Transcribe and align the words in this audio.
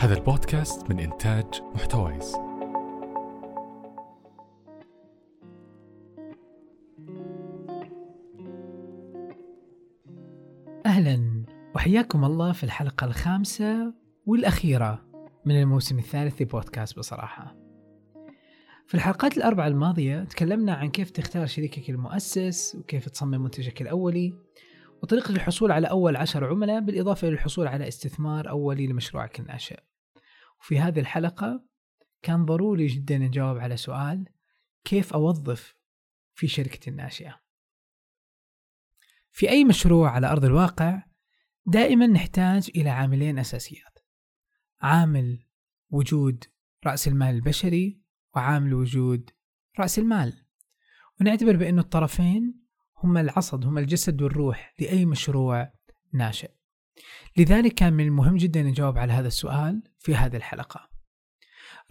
هذا 0.00 0.14
البودكاست 0.14 0.90
من 0.90 0.98
إنتاج 0.98 1.44
محتويس. 1.74 2.34
أهلا 10.86 11.44
وحياكم 11.74 12.24
الله 12.24 12.52
في 12.52 12.64
الحلقة 12.64 13.04
الخامسة 13.04 13.94
والأخيرة 14.26 15.04
من 15.44 15.60
الموسم 15.60 15.98
الثالث 15.98 16.42
لبودكاست 16.42 16.98
بصراحة. 16.98 17.56
في 18.86 18.94
الحلقات 18.94 19.36
الأربعة 19.36 19.66
الماضية 19.66 20.24
تكلمنا 20.24 20.74
عن 20.74 20.90
كيف 20.90 21.10
تختار 21.10 21.46
شريكك 21.46 21.90
المؤسس 21.90 22.76
وكيف 22.80 23.08
تصمم 23.08 23.42
منتجك 23.42 23.82
الأولي 23.82 24.34
وطريقة 25.02 25.32
الحصول 25.32 25.72
على 25.72 25.86
أول 25.86 26.16
عشر 26.16 26.44
عملاء 26.44 26.80
بالإضافة 26.80 27.28
إلى 27.28 27.34
الحصول 27.34 27.66
على 27.66 27.88
استثمار 27.88 28.48
أولي 28.48 28.86
لمشروعك 28.86 29.40
الناشئ. 29.40 29.89
وفي 30.60 30.78
هذه 30.78 31.00
الحلقة 31.00 31.64
كان 32.22 32.44
ضروري 32.44 32.86
جدا 32.86 33.18
نجاوب 33.18 33.58
على 33.58 33.76
سؤال 33.76 34.28
كيف 34.84 35.12
أوظف 35.12 35.76
في 36.34 36.48
شركتي 36.48 36.90
الناشئة؟ 36.90 37.40
في 39.32 39.50
أي 39.50 39.64
مشروع 39.64 40.10
على 40.10 40.26
أرض 40.26 40.44
الواقع 40.44 41.02
دائما 41.66 42.06
نحتاج 42.06 42.70
إلى 42.76 42.90
عاملين 42.90 43.38
أساسيات. 43.38 43.98
عامل 44.80 45.46
وجود 45.90 46.44
رأس 46.86 47.08
المال 47.08 47.34
البشري 47.34 48.00
وعامل 48.36 48.74
وجود 48.74 49.30
رأس 49.78 49.98
المال. 49.98 50.46
ونعتبر 51.20 51.56
بأن 51.56 51.78
الطرفين 51.78 52.60
هما 53.04 53.20
العصد 53.20 53.64
هما 53.64 53.80
الجسد 53.80 54.22
والروح 54.22 54.74
لأي 54.78 55.06
مشروع 55.06 55.72
ناشئ. 56.12 56.59
لذلك 57.36 57.74
كان 57.74 57.92
من 57.92 58.06
المهم 58.06 58.36
جدا 58.36 58.62
نجاوب 58.62 58.98
على 58.98 59.12
هذا 59.12 59.28
السؤال 59.28 59.82
في 59.98 60.14
هذه 60.14 60.36
الحلقة. 60.36 60.90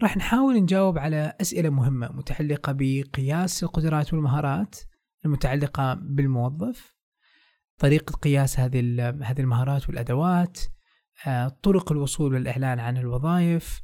راح 0.01 0.17
نحاول 0.17 0.55
نجاوب 0.55 0.97
على 0.97 1.33
أسئلة 1.41 1.69
مهمة 1.69 2.11
متعلقة 2.11 2.75
بقياس 2.77 3.63
القدرات 3.63 4.13
والمهارات 4.13 4.75
المتعلقة 5.25 5.93
بالموظف 5.93 6.95
طريقة 7.77 8.13
قياس 8.13 8.59
هذه 8.59 9.39
المهارات 9.39 9.89
والأدوات 9.89 10.59
آه، 11.27 11.47
طرق 11.47 11.91
الوصول 11.91 12.33
والإعلان 12.33 12.79
عن 12.79 12.97
الوظائف 12.97 13.81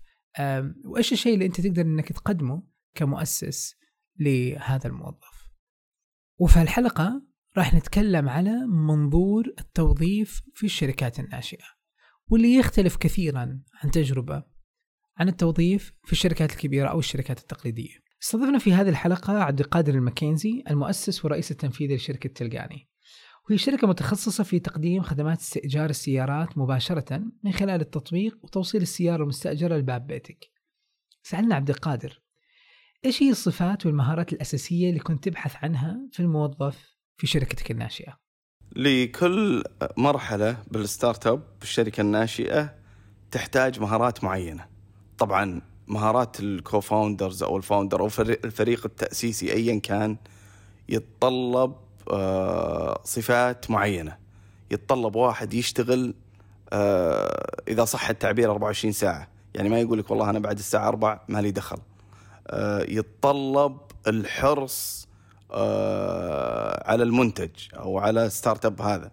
وإيش 0.85 1.13
الشيء 1.13 1.33
اللي 1.33 1.45
أنت 1.45 1.61
تقدر 1.61 1.81
أنك 1.81 2.11
تقدمه 2.11 2.63
كمؤسس 2.95 3.75
لهذا 4.19 4.87
الموظف. 4.87 5.49
وفي 6.39 6.61
الحلقة 6.61 7.21
راح 7.57 7.73
نتكلم 7.73 8.29
على 8.29 8.51
منظور 8.67 9.53
التوظيف 9.59 10.41
في 10.53 10.65
الشركات 10.65 11.19
الناشئة 11.19 11.65
واللي 12.27 12.55
يختلف 12.55 12.95
كثيرا 12.95 13.59
عن 13.83 13.91
تجربة 13.91 14.43
عن 15.17 15.27
التوظيف 15.27 15.93
في 16.05 16.11
الشركات 16.11 16.51
الكبيرة 16.51 16.87
أو 16.89 16.99
الشركات 16.99 17.39
التقليدية. 17.39 18.05
استضفنا 18.23 18.59
في 18.59 18.73
هذه 18.73 18.89
الحلقة 18.89 19.33
عبد 19.33 19.59
القادر 19.59 19.93
المكينزي 19.93 20.63
المؤسس 20.69 21.25
ورئيس 21.25 21.51
التنفيذي 21.51 21.95
لشركة 21.95 22.29
تلقاني 22.29 22.89
وهي 23.49 23.57
شركة 23.57 23.87
متخصصة 23.87 24.43
في 24.43 24.59
تقديم 24.59 25.01
خدمات 25.01 25.39
استئجار 25.39 25.89
السيارات 25.89 26.57
مباشرة 26.57 27.23
من 27.43 27.51
خلال 27.51 27.81
التطبيق 27.81 28.37
وتوصيل 28.43 28.81
السيارة 28.81 29.23
المستأجرة 29.23 29.77
لباب 29.77 30.07
بيتك. 30.07 30.51
سألنا 31.23 31.55
عبد 31.55 31.69
القادر 31.69 32.21
إيش 33.05 33.23
هي 33.23 33.29
الصفات 33.29 33.85
والمهارات 33.85 34.33
الأساسية 34.33 34.89
اللي 34.89 34.99
كنت 34.99 35.23
تبحث 35.23 35.55
عنها 35.63 36.09
في 36.11 36.19
الموظف 36.19 36.94
في 37.17 37.27
شركتك 37.27 37.71
الناشئة؟ 37.71 38.17
لكل 38.75 39.63
مرحلة 39.97 40.57
بال 40.71 41.27
startup 41.27 41.43
بالشركة 41.59 42.01
الناشئة 42.01 42.75
تحتاج 43.31 43.79
مهارات 43.79 44.23
معينة. 44.23 44.65
طبعا 45.17 45.61
مهارات 45.87 46.39
ال 46.39 46.48
co-founders 46.48 47.43
أو 47.43 47.57
ال 47.57 47.62
founder 47.63 47.99
أو 47.99 48.05
الفريق 48.19 48.85
التأسيسي 48.85 49.53
ايا 49.53 49.79
كان 49.79 50.17
يتطلب 50.89 51.75
آه، 52.11 53.01
صفات 53.03 53.71
معينة. 53.71 54.17
يتطلب 54.71 55.15
واحد 55.15 55.53
يشتغل 55.53 56.13
آه، 56.73 57.61
إذا 57.67 57.85
صح 57.85 58.09
التعبير 58.09 58.51
24 58.51 58.91
ساعة، 58.91 59.27
يعني 59.53 59.69
ما 59.69 59.79
يقول 59.79 59.99
لك 59.99 60.11
والله 60.11 60.29
أنا 60.29 60.39
بعد 60.39 60.57
الساعة 60.57 60.87
4 60.87 61.25
ما 61.27 61.41
لي 61.41 61.51
دخل. 61.51 61.77
آه، 62.47 62.85
يتطلب 62.89 63.77
الحرص 64.07 65.04
على 66.85 67.03
المنتج 67.03 67.49
أو 67.73 67.99
على 67.99 68.29
ستارت 68.29 68.65
أب 68.65 68.81
هذا. 68.81 69.11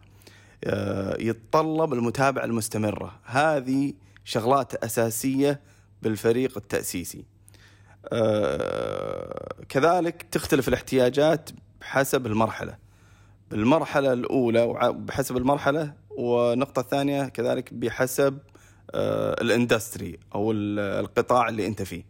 آه، 0.64 1.16
يتطلب 1.20 1.92
المتابعة 1.92 2.44
المستمرة. 2.44 3.20
هذه 3.24 3.92
شغلات 4.24 4.74
أساسية 4.74 5.60
بالفريق 6.02 6.56
التأسيسي. 6.56 7.24
آه، 8.12 9.54
كذلك 9.68 10.22
تختلف 10.22 10.68
الاحتياجات 10.68 11.50
بحسب 11.80 12.26
المرحلة. 12.26 12.76
بالمرحلة 13.50 14.12
الأولى 14.12 14.92
بحسب 14.92 15.36
المرحلة 15.36 15.92
والنقطة 16.10 16.80
الثانية 16.80 17.28
كذلك 17.28 17.74
بحسب 17.74 18.38
الإندستري 18.94 20.18
أو 20.34 20.52
القطاع 20.52 21.48
اللي 21.48 21.66
أنت 21.66 21.82
فيه. 21.82 22.04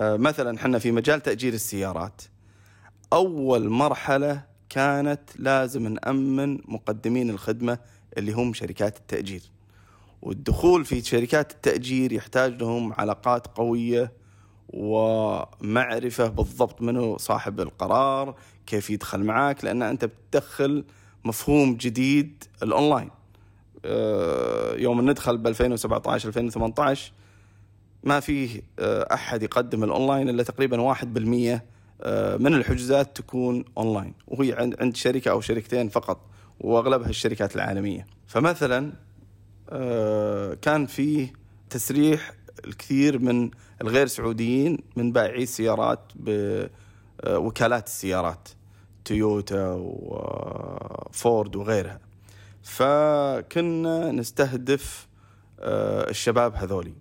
مثلا 0.00 0.56
إحنا 0.56 0.78
في 0.78 0.92
مجال 0.92 1.20
تأجير 1.20 1.52
السيارات. 1.52 2.22
أول 3.14 3.68
مرحلة 3.68 4.42
كانت 4.68 5.20
لازم 5.36 5.88
نأمن 5.88 6.58
مقدمين 6.64 7.30
الخدمة 7.30 7.78
اللي 8.18 8.32
هم 8.32 8.54
شركات 8.54 8.96
التأجير. 8.96 9.42
والدخول 10.22 10.84
في 10.84 11.00
شركات 11.00 11.52
التأجير 11.52 12.12
يحتاج 12.12 12.62
لهم 12.62 12.92
علاقات 12.92 13.46
قوية 13.46 14.12
ومعرفة 14.68 16.28
بالضبط 16.28 16.82
منه 16.82 17.16
صاحب 17.16 17.60
القرار 17.60 18.34
كيف 18.66 18.90
يدخل 18.90 19.24
معك 19.24 19.64
لأن 19.64 19.82
أنت 19.82 20.04
بتدخل 20.04 20.84
مفهوم 21.24 21.74
جديد 21.74 22.44
الأونلاين. 22.62 23.10
آه، 23.84 24.74
يوم 24.74 25.10
ندخل 25.10 25.38
ب 25.38 25.46
2017 25.46 26.28
2018 26.28 27.12
ما 28.04 28.20
فيه 28.20 28.62
آه، 28.78 29.14
أحد 29.14 29.42
يقدم 29.42 29.84
الأونلاين 29.84 30.28
إلا 30.28 30.42
تقريبا 30.42 30.80
1% 30.80 31.54
آه، 31.54 31.73
من 32.38 32.54
الحجوزات 32.54 33.16
تكون 33.16 33.64
أونلاين 33.78 34.14
وهي 34.28 34.74
عند 34.80 34.96
شركة 34.96 35.30
أو 35.30 35.40
شركتين 35.40 35.88
فقط 35.88 36.20
وأغلبها 36.60 37.08
الشركات 37.08 37.56
العالمية. 37.56 38.06
فمثلا 38.26 38.92
آه، 39.70 40.54
كان 40.54 40.86
فيه 40.86 41.32
تسريح 41.70 42.32
الكثير 42.64 43.18
من 43.18 43.50
الغير 43.82 44.06
سعوديين 44.06 44.78
من 44.96 45.12
بائعي 45.12 45.42
السيارات 45.42 46.00
بوكالات 46.14 47.86
السيارات 47.86 48.48
تويوتا 49.04 49.72
وفورد 49.78 51.56
وغيرها. 51.56 52.00
فكنا 52.62 54.12
نستهدف 54.12 55.08
آه، 55.60 56.10
الشباب 56.10 56.54
هذولي. 56.54 56.94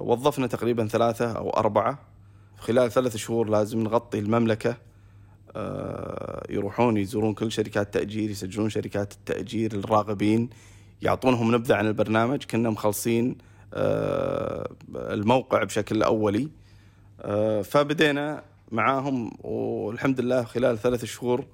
وظفنا 0.00 0.46
تقريبا 0.46 0.86
ثلاثة 0.86 1.32
أو 1.32 1.50
أربعة 1.50 2.09
خلال 2.60 2.90
ثلاث 2.90 3.16
شهور 3.16 3.48
لازم 3.48 3.82
نغطي 3.82 4.18
المملكة. 4.18 4.76
آه، 5.56 6.46
يروحون 6.50 6.96
يزورون 6.96 7.34
كل 7.34 7.52
شركات 7.52 7.94
تأجير 7.94 8.30
يسجلون 8.30 8.70
شركات 8.70 9.12
التأجير 9.12 9.72
الراغبين 9.72 10.50
يعطونهم 11.02 11.54
نبذة 11.54 11.74
عن 11.74 11.86
البرنامج. 11.86 12.44
كنا 12.44 12.70
مخلصين 12.70 13.38
آه، 13.74 14.70
الموقع 14.94 15.64
بشكل 15.64 16.02
أولي. 16.02 16.48
آه، 17.20 17.62
فبدينا 17.62 18.42
معاهم 18.72 19.32
والحمد 19.40 20.20
لله 20.20 20.44
خلال 20.44 20.78
ثلاث 20.78 21.04
شهور 21.04 21.44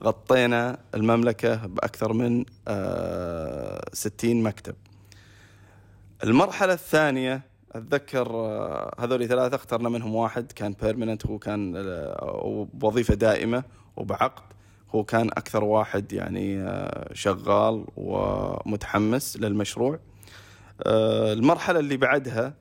غطينا 0.00 0.78
المملكة 0.94 1.66
بأكثر 1.66 2.12
من 2.12 2.44
60 3.92 4.42
مكتب. 4.42 4.74
المرحلة 6.24 6.72
الثانية 6.72 7.42
أتذكر 7.72 8.30
آه، 8.30 8.94
هذول 8.98 9.28
ثلاثة 9.28 9.56
اخترنا 9.56 9.88
منهم 9.88 10.14
واحد 10.14 10.52
كان 10.52 10.74
بيرمننت 10.82 11.26
هو 11.26 11.38
كان 11.38 11.74
آه، 11.76 12.68
بوظيفه 12.74 13.14
دائمة 13.14 13.64
وبعقد. 13.96 14.42
هو 14.94 15.04
كان 15.04 15.28
أكثر 15.28 15.64
واحد 15.64 16.12
يعني 16.12 16.60
آه، 16.62 17.14
شغال 17.14 17.84
ومتحمس 17.96 19.36
للمشروع. 19.36 19.98
المرحلة 20.86 21.80
اللي 21.80 21.96
بعدها 21.96 22.54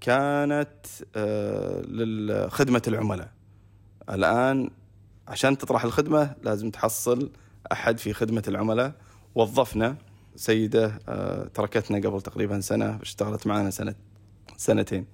كانت 0.00 0.86
لخدمه 1.86 2.82
العملاء. 2.88 3.28
الآن 4.10 4.70
عشان 5.28 5.58
تطرح 5.58 5.84
الخدمة 5.84 6.34
لازم 6.42 6.70
تحصل 6.70 7.30
أحد 7.72 7.98
في 7.98 8.12
خدمة 8.12 8.42
العملاء. 8.48 8.92
وظفنا 9.34 9.96
سيدة 10.36 10.88
تركتنا 11.54 12.08
قبل 12.08 12.20
تقريبا 12.20 12.60
سنة 12.60 12.98
اشتغلت 13.02 13.46
معنا 13.46 13.70
سنة 13.70 13.94
سنتين. 14.60 15.06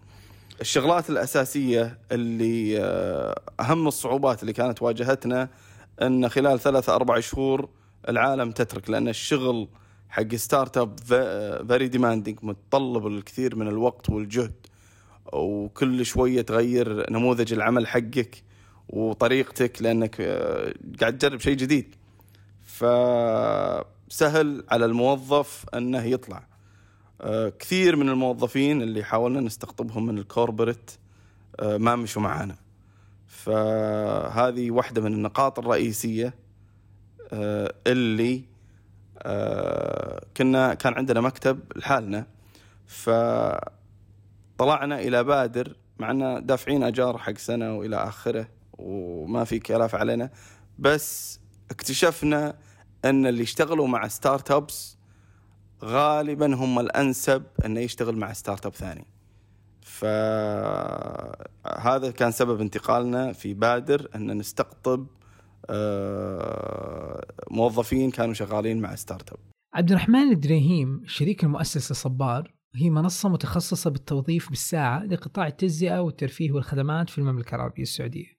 الشغلات 0.60 1.10
الأساسية 1.10 1.98
اللي 2.12 2.80
آه، 2.80 3.40
أهم 3.60 3.88
الصعوبات 3.88 4.42
اللي 4.42 4.52
كانت 4.52 4.82
واجهتنا 4.82 5.48
أن 6.02 6.28
خلال 6.28 6.60
ثلاثة 6.60 6.94
أربع 6.94 7.20
شهور 7.20 7.68
العالم 8.08 8.50
تترك 8.50 8.90
لأن 8.90 9.08
الشغل 9.08 9.68
حق 10.08 10.34
startup 10.34 10.98
very 11.68 11.88
demanding 11.88 12.38
متطلب 12.42 13.06
الكثير 13.06 13.56
من 13.56 13.68
الوقت 13.68 14.10
والجهد 14.10 14.54
وكل 15.32 16.06
شوية 16.06 16.42
تغير 16.42 17.10
نموذج 17.10 17.52
العمل 17.52 17.86
حقك 17.86 18.42
وطريقتك 18.88 19.82
لأنك 19.82 20.16
آه، 20.20 20.74
قاعد 21.00 21.18
تجرب 21.18 21.40
شيء 21.40 21.56
جديد. 21.56 21.94
فسهل 22.64 24.64
على 24.70 24.84
الموظف 24.84 25.64
إنه 25.74 26.04
يطلع. 26.04 26.55
كثير 27.58 27.96
من 27.96 28.08
الموظفين 28.08 28.82
اللي 28.82 29.04
حاولنا 29.04 29.40
نستقطبهم 29.40 30.06
من 30.06 30.18
ال 30.18 30.25
corporate 30.25 30.90
آه، 31.60 31.76
ما 31.76 31.96
مشوا 31.96 32.22
معانا. 32.22 32.56
فهذه 33.26 34.70
واحدة 34.70 35.02
من 35.02 35.14
النقاط 35.14 35.58
الرئيسية 35.58 36.34
آه، 37.32 37.74
اللي 37.86 38.42
كنا 40.36 40.74
كان 40.74 40.94
عندنا 40.94 41.20
مكتب 41.20 41.60
لحالنا. 41.76 42.26
فطلعنا 42.86 43.60
إلى 45.00 45.24
بادر 45.24 45.76
معنا 45.98 46.40
دافعين 46.40 46.82
أجار 46.82 47.18
حق 47.18 47.38
سنة 47.38 47.74
وإلى 47.78 47.96
آخره 47.96 48.48
وما 48.78 49.44
في 49.44 49.58
كلافة 49.58 49.94
علينا. 49.94 50.30
بس 50.78 51.40
اكتشفنا 51.70 52.56
أن 53.04 53.26
اللي 53.26 53.42
اشتغلوا 53.42 53.86
مع 53.86 54.08
startups 54.08 54.95
غالبا 55.84 56.54
هم 56.54 56.78
الأنسب 56.78 57.42
إنه 57.64 57.80
يشتغل 57.80 58.16
مع 58.16 58.32
startup 58.32 58.74
ثاني 58.74 59.06
فهذا 59.82 61.30
كان 62.10 62.30
سبب 62.30 62.60
انتقالنا 62.60 63.32
في 63.32 63.54
بادر 63.54 64.08
إن 64.14 64.38
نستقطب 64.38 65.06
آه، 65.70 67.26
موظفين 67.50 68.10
كانوا 68.10 68.34
شغالين 68.34 68.80
مع 68.80 68.94
startup 68.94 69.38
عبد 69.74 69.90
الرحمن 69.90 70.32
الدريهيم 70.32 71.02
شريك 71.06 71.44
مؤسس 71.44 71.94
لصبار 71.94 72.56
هي 72.76 72.90
منصة 72.90 73.28
متخصصة 73.28 73.90
بالتوظيف 73.90 74.48
بالساعة 74.48 75.04
لقطاع 75.04 75.46
التجزئة 75.46 76.00
والترفيه 76.00 76.52
والخدمات 76.52 77.10
في 77.10 77.18
المملكة 77.18 77.54
العربية 77.54 77.82
السعودية. 77.82 78.36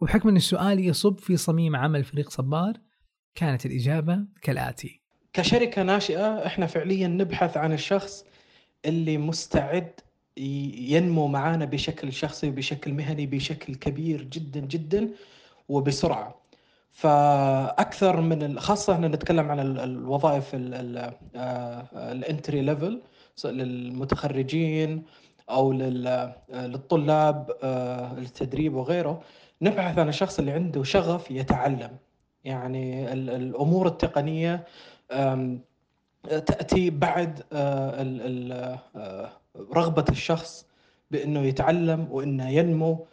وبحكم 0.00 0.28
أن 0.28 0.36
السؤال 0.36 0.80
يصب 0.80 1.18
في 1.18 1.36
صميم 1.36 1.76
عمل 1.76 2.04
فريق 2.04 2.30
صبار 2.30 2.72
كانت 3.34 3.66
الإجابة 3.66 4.26
كالآتي. 4.42 5.03
كشركة 5.34 5.82
ناشئة 5.82 6.46
إحنا 6.46 6.66
فعليا 6.66 7.08
نبحث 7.08 7.56
عن 7.56 7.72
الشخص 7.72 8.24
اللي 8.84 9.18
مستعد 9.18 9.90
ينمو 10.36 11.26
معانا 11.26 11.64
بشكل 11.64 12.12
شخصي 12.12 12.48
وبشكل 12.48 12.92
مهني 12.92 13.26
بشكل 13.26 13.74
كبير 13.74 14.22
جدا 14.22 14.60
جدا 14.60 15.08
وبسرعة. 15.68 16.34
فأكثر 16.92 18.20
من 18.20 18.60
خاصة 18.60 18.92
إحنا 18.92 19.08
نتكلم 19.08 19.50
عن 19.50 19.60
الوظائف 19.60 20.50
ال 21.94 22.05
entry 22.05 22.62
level 22.62 23.02
للمتخرجين 23.44 25.02
أو 25.50 25.72
للطلاب 25.72 27.50
آه، 27.62 28.12
التدريب 28.12 28.74
وغيره. 28.74 29.22
نبحث 29.62 29.98
عن 29.98 30.08
الشخص 30.08 30.38
اللي 30.38 30.50
عنده 30.52 30.82
شغف 30.82 31.30
يتعلم. 31.30 31.96
يعني 32.44 33.12
الأمور 33.12 33.86
التقنية 33.86 34.64
تأتي 36.28 36.90
بعد 36.90 37.42
آه، 37.52 38.80
آه، 38.96 39.30
رغبة 39.72 40.04
الشخص 40.10 40.66
بأنه 41.10 41.40
يتعلم 41.40 42.08
وأنه 42.10 42.50
ينمو 42.50 43.06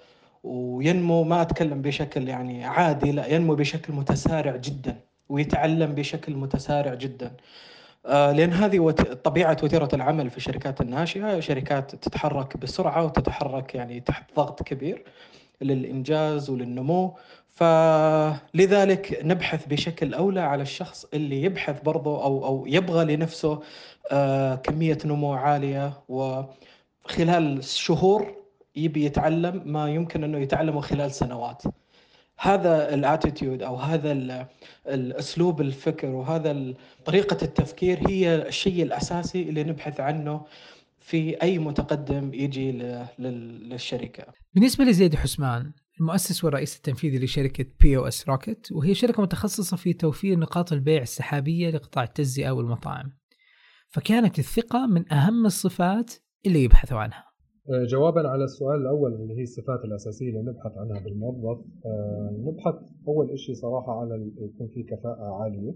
وينمو 0.43 1.23
ما 1.23 1.41
أتكلم 1.41 1.81
بشكل 1.81 2.27
يعني 2.27 2.65
عادي 2.65 3.11
لا 3.11 3.27
ينمو 3.27 3.55
بشكل 3.55 3.93
متسارع 3.93 4.55
جدا 4.55 4.95
ويتعلم 5.29 5.95
بشكل 5.95 6.33
متسارع 6.33 6.93
جدا. 6.93 7.31
آه، 8.05 8.31
لأن 8.31 8.53
هذه 8.53 8.91
طبيعة 9.23 9.57
وتيرة 9.63 9.89
العمل 9.93 10.29
في 10.29 10.37
الشركات 10.37 10.81
الناشئة 10.81 11.39
شركات 11.39 11.95
تتحرك 11.95 12.57
بسرعة 12.57 13.05
وتتحرك 13.05 13.75
يعني 13.75 13.99
تحت 13.99 14.35
ضغط 14.35 14.63
كبير. 14.63 15.03
للإنجاز 15.61 16.49
وللنمو. 16.49 17.17
فلذلك 17.49 19.19
نبحث 19.23 19.65
بشكل 19.67 20.13
أولى 20.13 20.39
على 20.41 20.61
الشخص 20.63 21.05
اللي 21.13 21.43
يبحث 21.43 21.81
برضه 21.81 22.23
أو 22.23 22.45
أو 22.45 22.65
يبغى 22.67 23.15
لنفسه 23.15 23.59
آه، 24.11 24.55
كمية 24.55 24.97
نمو 25.05 25.33
عالية. 25.33 25.93
وخلال 26.09 27.63
شهور 27.63 28.35
يبي 28.75 29.05
يتعلم 29.05 29.61
ما 29.65 29.89
يمكن 29.89 30.23
أنه 30.23 30.37
يتعلمه 30.37 30.81
خلال 30.81 31.11
سنوات. 31.11 31.63
هذا 32.39 32.93
ال 32.93 33.01
attitude 33.01 33.63
أو 33.63 33.75
هذا 33.75 34.47
الأسلوب 34.87 35.61
الفكري 35.61 36.07
وهذا 36.07 36.73
طريقة 37.05 37.37
التفكير 37.43 38.09
هي 38.09 38.35
الشيء 38.35 38.83
الأساسي 38.83 39.41
اللي 39.41 39.63
نبحث 39.63 39.99
عنه. 39.99 40.41
في 41.01 41.41
أي 41.41 41.59
متقدم 41.59 42.33
يجي 42.33 42.71
للشركة. 43.19 44.25
بالنسبة 44.53 44.83
لزيد 44.83 45.15
حسمان 45.15 45.71
المؤسس 45.99 46.43
والرئيس 46.43 46.77
التنفيذي 46.77 47.25
لشركة 47.25 47.65
POS 47.81 48.29
Rocket 48.29 48.71
وهي 48.71 48.93
شركة 48.93 49.21
متخصصة 49.21 49.77
في 49.77 49.93
توفير 49.93 50.39
نقاط 50.39 50.73
البيع 50.73 51.01
السحابية 51.01 51.69
لقطاع 51.69 52.03
التجزئة 52.03 52.51
والمطاعم. 52.51 53.11
فكانت 53.89 54.39
الثقة 54.39 54.87
من 54.87 55.13
أهم 55.13 55.45
الصفات 55.45 56.13
اللي 56.45 56.63
يبحثوا 56.63 56.97
عنها. 56.97 57.23
آه، 57.69 57.85
جوابا 57.85 58.27
على 58.29 58.43
السؤال 58.43 58.81
الأول 58.81 59.13
اللي 59.13 59.37
هي 59.37 59.43
الصفات 59.43 59.85
الأساسية 59.85 60.29
اللي 60.29 60.41
نبحث 60.41 60.71
عنها 60.77 61.03
بالموظف. 61.03 61.65
آه، 61.85 62.29
نبحث 62.39 62.75
أول 63.07 63.39
شيء 63.39 63.55
صراحة 63.55 64.01
على 64.01 64.31
يكون 64.37 64.67
في 64.67 64.83
كفاءة 64.83 65.41
عالية 65.41 65.75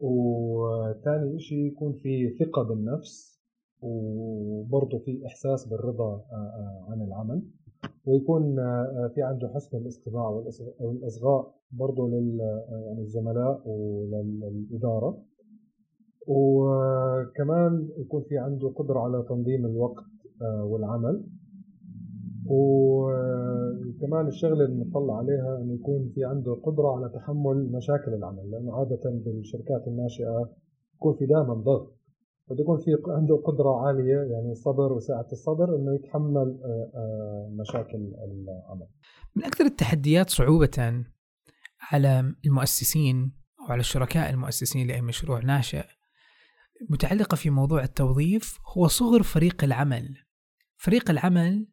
وثاني 0.00 1.40
شيء 1.40 1.58
يكون 1.58 1.92
في 2.02 2.36
ثقة 2.40 2.62
بالنفس. 2.62 3.35
وبرضه 3.82 4.98
في 4.98 5.26
إحساس 5.26 5.68
بالرضا 5.68 6.22
آه، 6.32 6.86
عن 6.88 7.02
العمل. 7.02 7.42
ويكون 8.06 8.58
آه، 8.58 9.10
في 9.14 9.22
عنده 9.22 9.48
حسن 9.54 9.78
الاستماع 9.78 10.28
والإصغاء 10.80 11.54
برضه 11.72 12.08
يعني 12.08 13.00
الزملاء 13.00 13.62
وللإدارة. 13.66 15.22
وكمان 16.26 17.88
يكون 17.98 18.22
في 18.22 18.38
عنده 18.38 18.68
قدرة 18.68 19.00
على 19.00 19.24
تنظيم 19.28 19.66
الوقت 19.66 20.04
آه، 20.42 20.64
والعمل. 20.64 21.24
وكمان 22.50 24.26
الشغلة 24.26 24.64
اللي 24.64 24.84
نطلع 24.84 25.18
عليها 25.18 25.58
إنه 25.62 25.74
يكون 25.74 26.12
في 26.14 26.24
عنده 26.24 26.54
قدرة 26.54 26.96
على 26.96 27.08
تحمل 27.14 27.72
مشاكل 27.72 28.14
العمل. 28.14 28.50
لأنه 28.50 28.74
عادة 28.74 29.10
بالشركات 29.24 29.88
الناشئة 29.88 30.50
يكون 30.94 31.14
في 31.14 31.26
دائما 31.26 31.54
ضغط. 31.54 31.96
بده 32.50 32.62
يكون 32.62 32.78
في 32.78 32.90
عنده 33.08 33.36
قدرة 33.36 33.86
عالية 33.86 34.32
يعني 34.32 34.54
صبر 34.54 34.92
وسعة 34.92 35.26
الصدر 35.32 35.76
إنه 35.76 35.94
يتحمل 35.94 36.60
آه، 36.64 36.90
آه، 36.94 37.50
مشاكل 37.60 37.96
العمل. 37.96 38.86
من 39.36 39.44
أكثر 39.44 39.64
التحديات 39.64 40.30
صعوبة 40.30 41.04
على 41.80 42.34
المؤسسين 42.46 43.32
أو 43.60 43.72
على 43.72 43.80
الشركاء 43.80 44.30
المؤسسين 44.30 44.86
لأي 44.86 45.00
مشروع 45.00 45.40
ناشئ 45.40 45.84
متعلقة 46.90 47.34
في 47.34 47.50
موضوع 47.50 47.82
التوظيف 47.82 48.58
هو 48.76 48.86
صغر 48.88 49.22
فريق 49.22 49.64
العمل. 49.64 50.14
فريق 50.76 51.10
العمل 51.10 51.68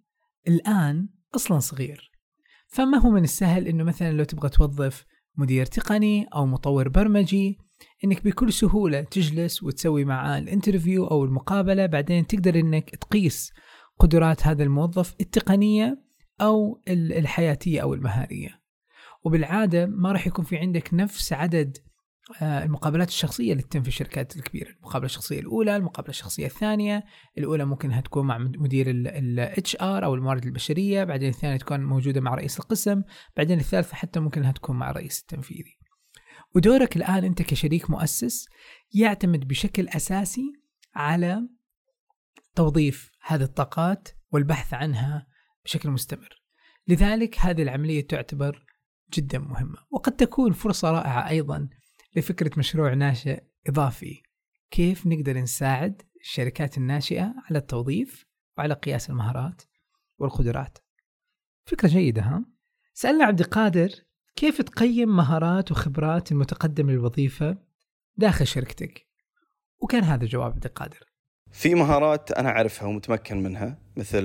الآن 0.47 1.09
أصلا 1.35 1.59
صغير. 1.59 2.11
فما 2.67 2.97
هو 2.97 3.09
من 3.09 3.23
السهل 3.23 3.67
إنه 3.67 3.83
مثلا 3.83 4.11
لو 4.11 4.23
تبغى 4.23 4.49
توظف 4.49 5.05
مدير 5.37 5.65
تقني 5.65 6.27
أو 6.35 6.45
مطور 6.45 6.89
برمجي 6.89 7.57
إنك 8.05 8.23
بكل 8.23 8.53
سهولة 8.53 9.01
تجلس 9.01 9.63
وتسوي 9.63 10.05
معاه 10.05 10.39
الانترفيو 10.39 11.07
أو 11.07 11.25
المقابلة 11.25 11.85
بعدين 11.85 12.27
تقدر 12.27 12.55
إنك 12.59 12.89
تقيس 12.89 13.53
قدرات 13.99 14.47
هذا 14.47 14.63
الموظف 14.63 15.15
التقنية 15.21 16.03
أو 16.41 16.81
الحياتية 16.87 17.81
أو 17.81 17.93
المهارية. 17.93 18.63
وبالعادة 19.23 19.85
ما 19.85 20.11
راح 20.11 20.27
يكون 20.27 20.45
في 20.45 20.57
عندك 20.57 20.93
نفس 20.93 21.33
عدد 21.33 21.77
آه، 22.41 22.63
المقابلات 22.63 23.07
الشخصية 23.07 23.51
اللي 23.51 23.63
تتم 23.63 23.81
في 23.81 23.87
الشركات 23.87 24.35
الكبيرة. 24.35 24.69
المقابلة 24.69 25.05
الشخصية 25.05 25.39
الأولى 25.39 25.75
المقابلة 25.75 26.09
الشخصية 26.09 26.45
الثانية. 26.45 27.03
الأولى 27.37 27.65
ممكن 27.65 27.89
إنها 27.89 28.01
تكون 28.01 28.25
مع 28.25 28.37
مدير 28.37 28.89
ال 28.89 29.53
HR 29.57 29.81
أو 29.81 30.15
الموارد 30.15 30.45
البشرية. 30.45 31.03
بعدين 31.03 31.29
الثانية 31.29 31.57
تكون 31.57 31.83
موجودة 31.83 32.21
مع 32.21 32.35
رئيس 32.35 32.59
القسم. 32.59 33.01
بعدين 33.37 33.59
الثالثة 33.59 33.95
حتى 33.95 34.19
ممكن 34.19 34.41
إنها 34.41 34.51
تكون 34.51 34.75
مع 34.75 34.89
الرئيس 34.89 35.21
التنفيذي. 35.21 35.82
ودورك 36.55 36.97
الآن 36.97 37.23
أنت 37.23 37.41
كشريك 37.41 37.89
مؤسس 37.89 38.45
يعتمد 38.93 39.47
بشكل 39.47 39.87
أساسي 39.87 40.53
على 40.95 41.47
توظيف 42.55 43.11
هذه 43.21 43.43
الطاقات 43.43 44.09
والبحث 44.31 44.73
عنها 44.73 45.27
بشكل 45.65 45.89
مستمر. 45.89 46.41
لذلك 46.87 47.39
هذه 47.39 47.63
العملية 47.63 48.07
تعتبر 48.07 48.65
جدا 49.13 49.39
مهمة. 49.39 49.77
وقد 49.91 50.15
تكون 50.15 50.53
فرصة 50.53 50.91
رائعة 50.91 51.29
أيضا 51.29 51.69
لفكرة 52.15 52.51
مشروع 52.59 52.93
ناشئ 52.93 53.43
إضافي. 53.67 54.21
كيف 54.71 55.07
نقدر 55.07 55.37
نساعد 55.37 56.01
الشركات 56.21 56.77
الناشئة 56.77 57.35
على 57.49 57.59
التوظيف 57.59 58.25
وعلى 58.57 58.73
قياس 58.73 59.09
المهارات 59.09 59.61
والقدرات؟ 60.17 60.77
فكرة 61.65 61.87
جيدة 61.87 62.21
ها؟ 62.21 62.45
سألنا 62.93 63.25
عبد 63.25 63.39
القادر 63.39 63.89
كيف 64.35 64.61
تقيم 64.61 65.15
مهارات 65.15 65.71
وخبرات 65.71 66.31
المتقدم 66.31 66.89
للوظيفة 66.89 67.57
داخل 68.17 68.47
شركتك؟ 68.47 69.07
وكان 69.79 70.03
هذا 70.03 70.25
جواب 70.25 70.51
عبد 70.51 70.65
القادر. 70.65 70.99
في 71.51 71.75
مهارات 71.75 72.31
أنا 72.31 72.49
أعرفها 72.49 72.87
ومتمكن 72.87 73.43
منها 73.43 73.77
مثل 73.97 74.23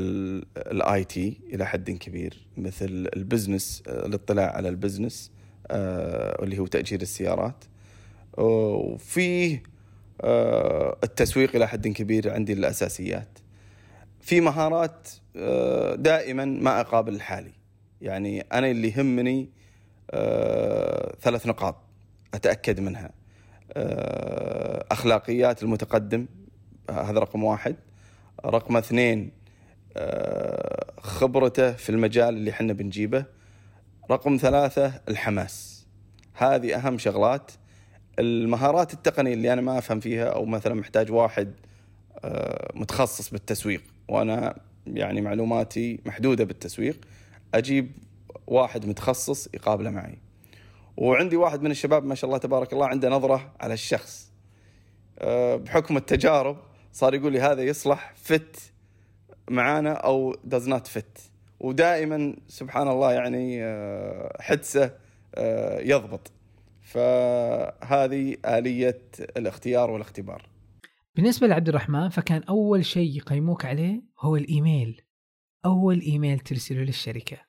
ال 0.56 1.04
IT 1.04 1.40
إلى 1.52 1.66
حد 1.66 1.90
كبير 1.90 2.48
مثل 2.56 3.08
ال 3.16 3.24
business 3.24 3.82
الاطلاع 3.86 4.56
على 4.56 4.68
ال 4.68 4.75
business 4.75 5.32
آه، 5.70 6.44
اللي 6.44 6.58
هو 6.58 6.66
تأجير 6.66 7.02
السيارات. 7.02 7.64
وفيه 8.38 9.62
آه، 10.20 10.98
التسويق 11.04 11.56
إلى 11.56 11.68
حد 11.68 11.88
كبير 11.88 12.32
عندي 12.32 12.52
الاساسيات 12.52 13.38
في 14.20 14.40
مهارات 14.40 15.08
آه، 15.36 15.94
دائما 15.94 16.44
ما 16.44 16.80
أقابل 16.80 17.14
الحالي 17.14 17.52
يعني 18.00 18.40
أنا 18.40 18.70
اللي 18.70 18.88
يهمني 18.88 19.57
ثلاث 21.20 21.46
نقاط 21.46 21.76
أتأكد 22.34 22.80
منها. 22.80 23.10
أخلاقيات 24.90 25.62
المتقدم 25.62 26.26
هذا 26.90 27.18
رقم 27.18 27.44
واحد. 27.44 27.76
رقم 28.44 28.76
اثنين 28.76 29.30
آه، 29.96 30.92
خبرته 31.00 31.72
في 31.72 31.90
المجال 31.90 32.28
اللي 32.28 32.50
إحنا 32.50 32.72
بنجيبه. 32.72 33.24
رقم 34.10 34.36
ثلاثة 34.36 34.92
الحماس. 35.08 35.86
هذه 36.34 36.76
أهم 36.76 36.98
شغلات. 36.98 37.52
المهارات 38.18 38.94
التقنية 38.94 39.34
اللي 39.34 39.52
أنا 39.52 39.60
ما 39.60 39.78
أفهم 39.78 40.00
فيها 40.00 40.24
أو 40.24 40.44
مثلا 40.44 40.74
محتاج 40.74 41.12
واحد 41.12 41.54
آه، 42.24 42.72
متخصص 42.74 43.30
بالتسويق 43.30 43.82
وأنا 44.08 44.60
يعني 44.86 45.20
معلوماتي 45.20 46.00
محدودة 46.06 46.44
بالتسويق 46.44 47.00
أجيب 47.54 47.92
واحد 48.48 48.86
متخصص 48.86 49.48
يقابله 49.54 49.90
معي. 49.90 50.18
وعندي 50.96 51.36
واحد 51.36 51.62
من 51.62 51.70
الشباب 51.70 52.04
ما 52.04 52.14
شاء 52.14 52.28
الله 52.28 52.38
تبارك 52.38 52.72
الله 52.72 52.86
عنده 52.86 53.08
نظرة 53.08 53.54
على 53.60 53.74
الشخص. 53.74 54.32
آه، 55.18 55.56
بحكم 55.56 55.96
التجارب 55.96 56.56
صار 56.92 57.14
يقول 57.14 57.32
لي 57.32 57.40
هذا 57.40 57.62
يصلح 57.62 58.12
فت 58.16 58.72
معانا 59.50 59.92
أو 59.92 60.36
داز 60.44 60.68
نوت 60.68 60.86
فت 60.86 61.18
ودائما 61.60 62.36
سبحان 62.48 62.88
الله 62.88 63.12
يعني 63.12 63.64
آه، 63.64 64.36
حدسه 64.40 64.94
آه، 65.34 65.80
يضبط. 65.80 66.32
فهذه 66.82 68.36
آلية 68.46 69.02
الاختيار 69.36 69.90
والاختبار. 69.90 70.48
بالنسبة 71.14 71.46
لعبد 71.46 71.68
الرحمن 71.68 72.08
فكان 72.08 72.42
أول 72.42 72.84
شيء 72.84 73.16
يقيموك 73.16 73.64
عليه 73.64 74.02
هو 74.20 74.36
الإيميل. 74.36 75.02
أول 75.64 76.00
إيميل 76.00 76.38
ترسله 76.38 76.80
للشركة. 76.80 77.47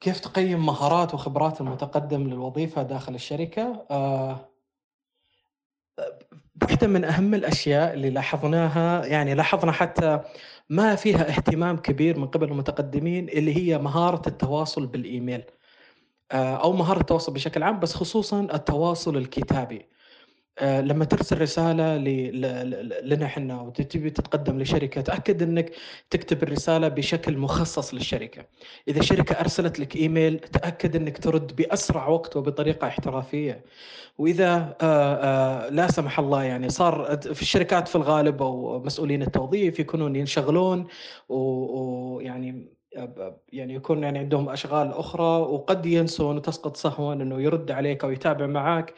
كيف 0.00 0.20
تقيم 0.20 0.66
مهارات 0.66 1.14
وخبرات 1.14 1.60
المتقدم 1.60 2.28
للوظيفة 2.28 2.82
داخل 2.82 3.14
الشركة؟ 3.14 3.86
آه 3.90 4.48
واحدة 6.62 6.86
من 6.86 7.04
أهم 7.04 7.34
الأشياء 7.34 7.94
اللي 7.94 8.10
لاحظناها 8.10 9.06
يعني 9.06 9.34
لاحظنا 9.34 9.72
حتى 9.72 10.20
ما 10.68 10.94
فيها 10.94 11.28
اهتمام 11.28 11.76
كبير 11.76 12.18
من 12.18 12.26
قبل 12.26 12.48
المتقدمين 12.48 13.28
اللي 13.28 13.56
هي 13.56 13.78
مهارة 13.78 14.28
التواصل 14.28 14.86
بالإيميل 14.86 15.42
آه، 16.32 16.56
أو 16.56 16.72
مهارة 16.72 17.00
التواصل 17.00 17.32
بشكل 17.34 17.62
عام 17.62 17.80
بس 17.80 17.94
خصوصا 17.94 18.40
التواصل 18.40 19.16
الكتابي 19.16 19.86
لما 20.62 21.04
ترسل 21.04 21.40
رسالة 21.40 21.96
لنا 23.02 23.26
إحنا 23.26 23.60
وتبي 23.60 24.10
تتقدم 24.10 24.58
لشركة 24.60 25.00
تأكد 25.00 25.42
إنك 25.42 25.72
تكتب 26.10 26.42
الرسالة 26.42 26.88
بشكل 26.88 27.38
مخصص 27.38 27.94
للشركة. 27.94 28.44
إذا 28.88 29.02
شركة 29.02 29.40
أرسلت 29.40 29.80
لك 29.80 29.96
إيميل 29.96 30.38
تأكد 30.38 30.96
إنك 30.96 31.18
ترد 31.18 31.56
بأسرع 31.56 32.08
وقت 32.08 32.36
وبطريقة 32.36 32.88
احترافية. 32.88 33.64
وإذا 34.18 34.76
آه، 34.80 35.68
لا 35.68 35.90
سمح 35.90 36.18
الله 36.18 36.42
يعني 36.42 36.68
صار 36.68 37.18
في 37.34 37.42
الشركات 37.42 37.88
في 37.88 37.96
الغالب 37.96 38.42
أو 38.42 38.82
مسؤولين 38.84 39.22
التوظيف 39.22 39.80
يكونون 39.80 40.16
ينشغلون 40.16 40.86
ويعني 41.28 42.78
يعني 43.52 43.74
يكون 43.74 44.02
يعني 44.02 44.18
عندهم 44.18 44.48
أشغال 44.48 44.92
أخرى 44.92 45.40
وقد 45.40 45.86
ينسون 45.86 46.36
وتسقط 46.36 46.76
سهوا 46.76 47.12
إنه 47.14 47.40
يرد 47.40 47.70
عليك 47.70 48.04
أو 48.04 48.10
يتابع 48.10 48.46
معك 48.46 48.94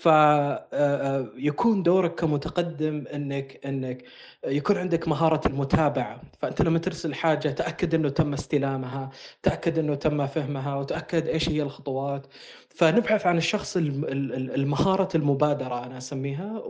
فيكون 0.00 1.78
آه، 1.78 1.80
آه، 1.80 1.82
دورك 1.82 2.14
كمتقدم 2.14 3.04
إنك 3.14 3.60
إنك 3.66 4.04
يكون 4.46 4.76
عندك 4.76 5.08
مهارة 5.08 5.48
المتابعة، 5.48 6.20
فأنت 6.38 6.62
لما 6.62 6.78
ترسل 6.78 7.14
حاجة 7.14 7.48
تأكد 7.48 7.94
إنه 7.94 8.08
تم 8.08 8.32
استلامها، 8.32 9.10
تأكد 9.42 9.78
إنه 9.78 9.94
تم 9.94 10.26
فهمها 10.26 10.76
وتأكد 10.76 11.26
إيش 11.26 11.48
هي 11.48 11.62
الخطوات، 11.62 12.26
فنبحث 12.68 13.26
عن 13.26 13.36
الشخص 13.38 13.76
المهاره 13.76 15.08
المبادرة 15.16 15.86
أنا 15.86 15.98
أسميها 15.98 16.62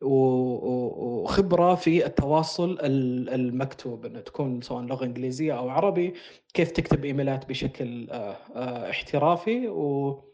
وخبرة 0.00 1.74
في 1.74 2.06
التواصل 2.06 2.78
المكتوب. 2.80 4.06
إنه 4.06 4.20
تكون 4.20 4.60
سواء 4.60 4.82
لغة 4.82 5.04
إنجليزية 5.04 5.58
أو 5.58 5.68
عربي، 5.68 6.14
كيف 6.54 6.70
تكتب 6.70 7.04
إيميلات 7.04 7.48
بشكل 7.48 8.10
آه، 8.10 8.90
احترافي 8.90 9.68
و 9.68 10.33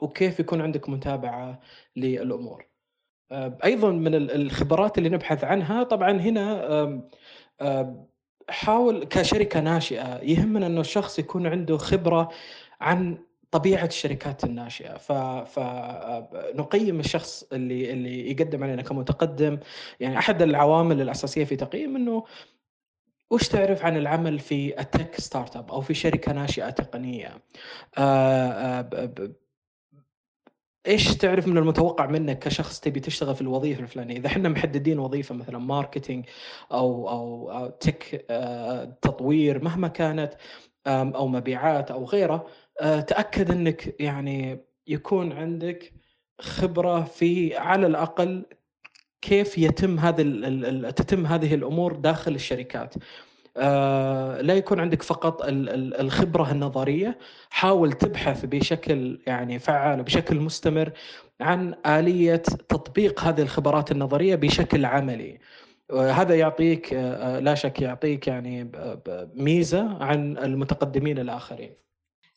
وكيف 0.00 0.40
يكون 0.40 0.60
عندك 0.60 0.88
متابعة 0.88 1.60
للأمور. 1.96 2.66
آه، 3.32 3.58
أيضا 3.64 3.90
من 3.90 4.14
الخبرات 4.14 4.98
اللي 4.98 5.08
نبحث 5.08 5.44
عنها 5.44 5.82
طبعا 5.82 6.12
هنا 6.12 7.02
حاول 8.48 9.04
كشركة 9.04 9.60
ناشئة 9.60 10.20
يهمنا 10.22 10.66
إنه 10.66 10.80
الشخص 10.80 11.18
يكون 11.18 11.46
عنده 11.46 11.76
خبرة 11.76 12.28
عن 12.80 13.18
طبيعة 13.50 13.86
الشركات 13.86 14.44
الناشئة. 14.44 14.96
فنقيم 15.44 17.00
الشخص 17.00 17.44
اللي 17.52 17.92
اللي 17.92 18.30
يقدم 18.30 18.64
علينا 18.64 18.82
كمتقدم. 18.82 19.58
يعني 20.00 20.18
أحد 20.18 20.42
العوامل 20.42 21.00
الأساسية 21.00 21.44
في 21.44 21.56
تقييم 21.56 21.96
إنه 21.96 22.24
وش 23.30 23.48
تعرف 23.48 23.84
عن 23.84 23.96
العمل 23.96 24.38
في 24.38 24.80
التك 24.80 25.20
ستارت 25.20 25.56
أب 25.56 25.70
أو 25.70 25.80
في 25.80 25.94
شركة 25.94 26.32
ناشئة 26.32 26.70
تقنية؟ 26.70 27.42
آه، 27.98 28.80
إيش 30.88 31.16
تعرف 31.16 31.46
من 31.48 31.58
المتوقع 31.58 32.06
منك 32.06 32.38
كشخص 32.38 32.80
تبي 32.80 33.00
تشتغل 33.00 33.34
في 33.34 33.40
الوظيفة 33.40 33.82
الفلانية؟ 33.82 34.16
إذا 34.16 34.26
إحنا 34.26 34.48
محددين 34.48 34.98
وظيفة 34.98 35.34
مثلا 35.34 35.58
ماركتينج 35.58 36.26
أو 36.72 37.08
أو, 37.08 37.52
أو 37.52 37.68
تك 37.68 38.26
آه، 38.30 38.84
تطوير 39.02 39.64
مهما 39.64 39.88
كانت 39.88 40.34
أو 40.86 41.28
مبيعات 41.28 41.90
أو 41.90 42.04
غيره 42.04 42.46
آه، 42.80 43.00
تأكد 43.00 43.50
إنك 43.50 44.00
يعني 44.00 44.64
يكون 44.86 45.32
عندك 45.32 45.92
خبرة 46.40 47.02
في 47.02 47.56
على 47.56 47.86
الأقل 47.86 48.46
كيف 49.20 49.58
يتم 49.58 49.98
هذه 49.98 50.22
تتم 50.90 51.26
هذه 51.26 51.54
الأمور 51.54 51.96
داخل 51.96 52.34
الشركات. 52.34 52.94
لا 54.42 54.54
يكون 54.54 54.80
عندك 54.80 55.02
فقط 55.02 55.40
الخبرة 55.44 56.52
النظرية. 56.52 57.18
حاول 57.50 57.92
تبحث 57.92 58.44
بشكل 58.44 59.20
يعني 59.26 59.58
فعال 59.58 60.00
وبشكل 60.00 60.40
مستمر 60.40 60.92
عن 61.40 61.74
آلية 61.86 62.42
تطبيق 62.68 63.20
هذه 63.20 63.42
الخبرات 63.42 63.92
النظرية 63.92 64.34
بشكل 64.34 64.84
عملي. 64.84 65.38
هذا 65.92 66.34
يعطيك 66.34 66.94
آه، 66.94 67.38
لا 67.38 67.54
شك 67.54 67.82
يعطيك 67.82 68.26
يعني 68.26 68.70
ميزة 69.34 70.02
عن 70.04 70.38
المتقدمين 70.38 71.18
الآخرين. 71.18 71.70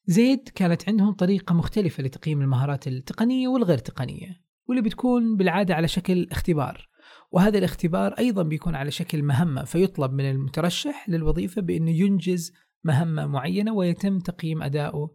زيد 0.06 0.50
كانت 0.56 0.90
عندهم 0.90 1.14
طريقة 1.14 1.54
مختلفة 1.56 2.04
لتقييم 2.04 2.42
المهارات 2.42 2.88
التقنية 2.88 3.48
والغير 3.48 3.78
تقنية 3.78 4.42
واللي 4.68 4.82
بتكون 4.82 5.38
بالعادة 5.38 5.76
على 5.76 5.88
شكل 5.88 6.28
اختبار. 6.32 6.91
وهذا 7.32 7.58
الاختبار 7.58 8.14
أيضا 8.20 8.44
بيكون 8.44 8.76
على 8.76 8.92
شكل 8.92 9.24
مهمة 9.24 9.64
فيطلب 9.64 10.14
من 10.14 10.30
المترشح 10.30 11.10
للوظيفة 11.10 11.62
بأنه 11.62 11.92
ينجز 11.92 12.54
مهمة 12.84 13.26
معينة 13.26 13.74
ويتم 13.74 14.20
تقييم 14.20 14.64
أدائه 14.64 15.10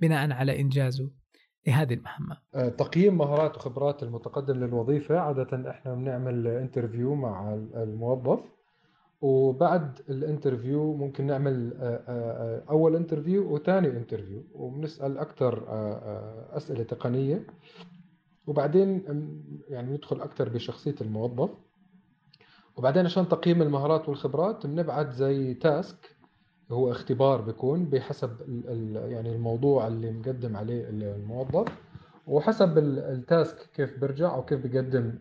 بناء 0.00 0.32
على 0.32 0.60
إنجازه 0.60 1.10
لهذه 1.66 1.94
المهمة. 1.94 2.36
آه، 2.54 2.68
تقييم 2.68 3.18
مهارات 3.18 3.56
وخبرات 3.56 4.02
المتقدم 4.02 4.54
للوظيفة. 4.54 5.18
عادة 5.18 5.70
إحنا 5.70 5.94
بنعمل 5.94 6.46
interview 6.46 7.14
مع 7.14 7.54
الموظف 7.54 8.40
وبعد 9.20 9.98
ال 10.08 10.17
interview 10.17 10.96
ممكن 10.96 11.26
نعمل 11.26 11.72
آه، 11.80 12.02
آه، 12.08 12.62
أول 12.70 12.96
interview 12.96 13.54
وثاني 13.54 13.88
interview 13.88 14.44
وبنسأل 14.52 15.18
أكثر 15.18 15.64
أسئلة 16.56 16.82
تقنية. 16.82 17.46
وبعدين 18.46 19.02
يعني 19.68 19.94
ندخل 19.94 20.20
أكثر 20.20 20.48
بشخصية 20.48 20.94
الموظف. 21.00 21.50
وبعدين 22.76 23.04
عشان 23.04 23.28
تقييم 23.28 23.62
المهارات 23.62 24.08
والخبرات 24.08 24.66
بنبعت 24.66 25.12
زي 25.12 25.54
تاسك 25.54 26.16
هو 26.70 26.90
اختبار 26.90 27.40
بيكون 27.40 27.84
بحسب 27.84 28.30
يعني 28.94 29.34
الموضوع 29.34 29.86
اللي 29.86 30.10
مقدم 30.12 30.56
عليه 30.56 30.88
الموظف 30.88 31.68
وحسب 32.26 32.78
التاسك 32.78 33.56
كيف 33.74 33.98
بيرجع 34.00 34.34
أو 34.34 34.44
كيف 34.44 34.66
بيقدم 34.66 35.14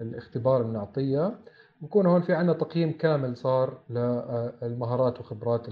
الاختبار 0.00 0.62
بنعطيه. 0.62 1.38
بكون 1.80 2.06
هون 2.06 2.22
في 2.22 2.32
عندنا 2.32 2.52
تقييم 2.52 2.92
كامل 2.92 3.36
صار 3.36 3.82
للمهارات 3.90 5.20
وخبرات 5.20 5.68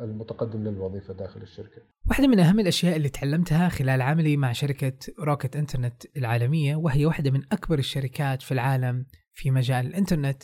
المتقدم 0.00 0.64
للوظيفة 0.64 1.14
داخل 1.14 1.42
الشركة. 1.42 1.82
واحدة 2.10 2.26
من 2.26 2.38
أهم 2.40 2.60
الأشياء 2.60 2.96
اللي 2.96 3.08
تعلمتها 3.08 3.68
خلال 3.68 4.02
عملي 4.02 4.36
مع 4.36 4.52
شركة 4.52 4.92
روكت 5.18 5.56
إنترنت 5.56 6.02
العالمية 6.16 6.76
وهي 6.76 7.06
واحدة 7.06 7.30
من 7.30 7.42
أكبر 7.52 7.78
الشركات 7.78 8.42
في 8.42 8.52
العالم 8.52 9.06
في 9.32 9.50
مجال 9.50 9.86
الإنترنت 9.86 10.42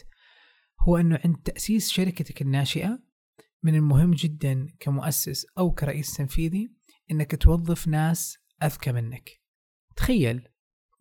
هو 0.81 0.97
أنه 0.97 1.21
عند 1.25 1.37
تأسيس 1.37 1.91
شركتك 1.91 2.43
الناشئة 2.43 2.99
من 3.63 3.75
المهم 3.75 4.11
جدا 4.11 4.67
كمؤسس 4.81 5.47
أو 5.59 5.71
كرئيس 5.71 6.17
تنفيذي 6.17 6.73
أنك 7.11 7.43
توظف 7.43 7.89
ناس 7.89 8.39
أذكى 8.63 8.93
منك. 8.93 9.31
تخيل 9.97 10.49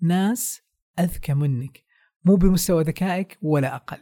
ناس 0.02 0.62
أذكى 1.00 1.34
منك. 1.34 1.85
مو 2.26 2.36
بمستوى 2.36 2.84
ذكائك 2.84 3.38
ولا 3.42 3.76
أقل. 3.76 3.98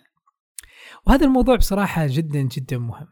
وهذا 1.08 1.26
الموضوع 1.26 1.56
بصراحة 1.56 2.08
جدا 2.10 2.42
جدا 2.42 2.78
مهم. 2.78 3.08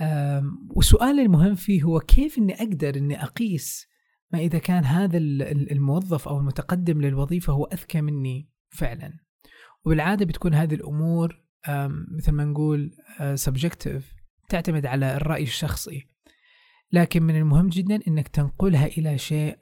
أم، 0.00 0.68
وسؤالي 0.76 1.22
المهم 1.22 1.54
فيه 1.54 1.82
هو 1.82 2.00
كيف 2.00 2.38
إني 2.38 2.54
أقدر 2.54 2.96
إني 2.96 3.22
أقيس 3.22 3.86
ما 4.32 4.38
إذا 4.38 4.58
كان 4.58 4.84
هذا 4.84 5.18
ال- 5.18 5.42
ال- 5.42 5.72
الموظف 5.72 6.28
أو 6.28 6.38
المتقدم 6.38 7.00
للوظيفة 7.00 7.52
هو 7.52 7.64
أذكى 7.64 8.00
مني 8.00 8.50
فعلا. 8.70 9.12
وبالعادة 9.84 10.24
بتكون 10.26 10.54
هذه 10.54 10.74
الأمور 10.74 11.42
أم، 11.68 12.06
مثل 12.18 12.32
ما 12.32 12.44
نقول 12.44 12.90
subjective 13.34 14.12
تعتمد 14.48 14.86
على 14.86 15.16
الرأي 15.16 15.42
الشخصي. 15.42 16.06
لكن 16.92 17.22
من 17.22 17.36
المهم 17.36 17.68
جدا 17.68 18.00
إنك 18.08 18.28
تنقلها 18.28 18.86
إلى 18.86 19.18
شيء 19.18 19.58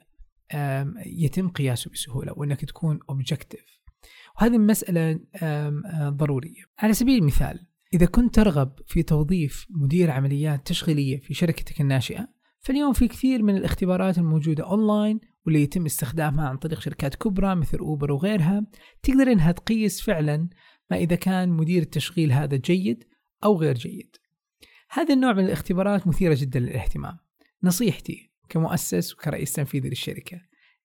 يتم 1.05 1.49
قياسه 1.49 1.91
بسهولة 1.91 2.33
وإنك 2.35 2.65
تكون 2.65 2.99
objective 3.09 3.76
وهذه 4.37 4.55
المسألة 4.55 5.11
أم، 5.11 5.85
أه، 5.85 6.09
ضرورية. 6.09 6.61
على 6.79 6.93
سبيل 6.93 7.21
المثال 7.21 7.59
إذا 7.93 8.05
كنت 8.05 8.35
ترغب 8.35 8.79
في 8.85 9.03
توظيف 9.03 9.65
مدير 9.69 10.11
عمليات 10.11 10.67
تشغيلية 10.67 11.19
في 11.19 11.33
شركتك 11.33 11.81
الناشئة 11.81 12.27
فاليوم 12.59 12.93
في 12.93 13.07
كثير 13.07 13.43
من 13.43 13.57
الاختبارات 13.57 14.17
الموجودة 14.17 14.63
أونلاين 14.63 15.19
واللي 15.45 15.61
يتم 15.61 15.85
استخدامها 15.85 16.49
عن 16.49 16.57
طريق 16.57 16.79
شركات 16.79 17.15
كبرى 17.15 17.55
مثل 17.55 17.77
أوبر 17.77 18.11
وغيرها 18.11 18.65
تقدر 19.03 19.31
إنها 19.31 19.51
تقيس 19.51 20.01
فعلا 20.01 20.49
ما 20.91 20.97
إذا 20.97 21.15
كان 21.15 21.49
مدير 21.49 21.81
التشغيل 21.81 22.31
هذا 22.31 22.57
جيد 22.57 23.03
أو 23.43 23.57
غير 23.57 23.75
جيد. 23.75 24.15
هذا 24.89 25.13
النوع 25.13 25.33
من 25.33 25.45
الاختبارات 25.45 26.07
مثيرة 26.07 26.37
جدا 26.39 26.59
للاهتمام. 26.59 27.17
نصيحتي 27.63 28.31
كمؤسس 28.49 29.13
وكرئيس 29.13 29.53
تنفيذي 29.53 29.89
للشركة 29.89 30.41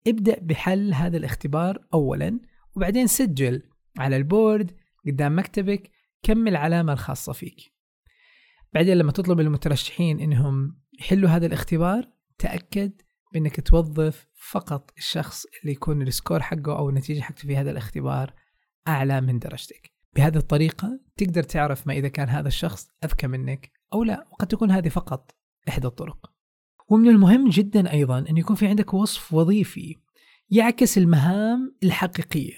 ابدأ 0.06 0.38
بحل 0.40 0.94
هذا 0.94 1.16
الاختبار 1.16 1.78
أولا 1.94 2.40
وبعدين 2.76 3.06
سجل 3.06 3.62
على 3.98 4.16
ال 4.16 4.25
board 4.25 4.72
قدام 5.06 5.38
مكتبك 5.38 5.90
كم 6.22 6.48
العلامة 6.48 6.92
الخاصة 6.92 7.32
فيك. 7.32 7.72
بعدين 8.74 8.96
لما 8.96 9.12
تطلب 9.12 9.40
المترشحين 9.40 10.20
إنهم 10.20 10.80
يحلوا 11.00 11.30
هذا 11.30 11.46
الاختبار 11.46 12.08
تأكد 12.38 12.92
بإنك 13.32 13.60
توظف 13.60 14.28
فقط 14.50 14.90
الشخص 14.98 15.44
اللي 15.60 15.72
يكون 15.72 16.02
ال 16.02 16.09
score 16.09 16.42
حقه 16.42 16.78
أو 16.78 16.88
النتيجة 16.88 17.20
حقته 17.20 17.46
في 17.48 17.56
هذا 17.56 17.70
الاختبار 17.70 18.34
أعلى 18.88 19.20
من 19.20 19.38
درجتك. 19.38 19.90
بهذه 20.16 20.36
الطريقة 20.36 21.00
تقدر 21.16 21.42
تعرف 21.42 21.86
ما 21.86 21.92
إذا 21.92 22.08
كان 22.08 22.28
هذا 22.28 22.48
الشخص 22.48 22.88
أذكى 23.04 23.26
منك 23.26 23.70
أو 23.92 24.04
لا 24.04 24.28
وقد 24.32 24.46
تكون 24.46 24.70
هذه 24.70 24.88
فقط 24.88 25.34
إحدى 25.68 25.86
الطرق. 25.86 26.32
ومن 26.88 27.08
المهم 27.08 27.48
جدا 27.48 27.92
أيضا 27.92 28.18
أن 28.18 28.36
يكون 28.36 28.56
في 28.56 28.66
عندك 28.66 28.94
وصف 28.94 29.34
وظيفي 29.34 29.96
يعكس 30.50 30.98
المهام 30.98 31.76
الحقيقية. 31.82 32.54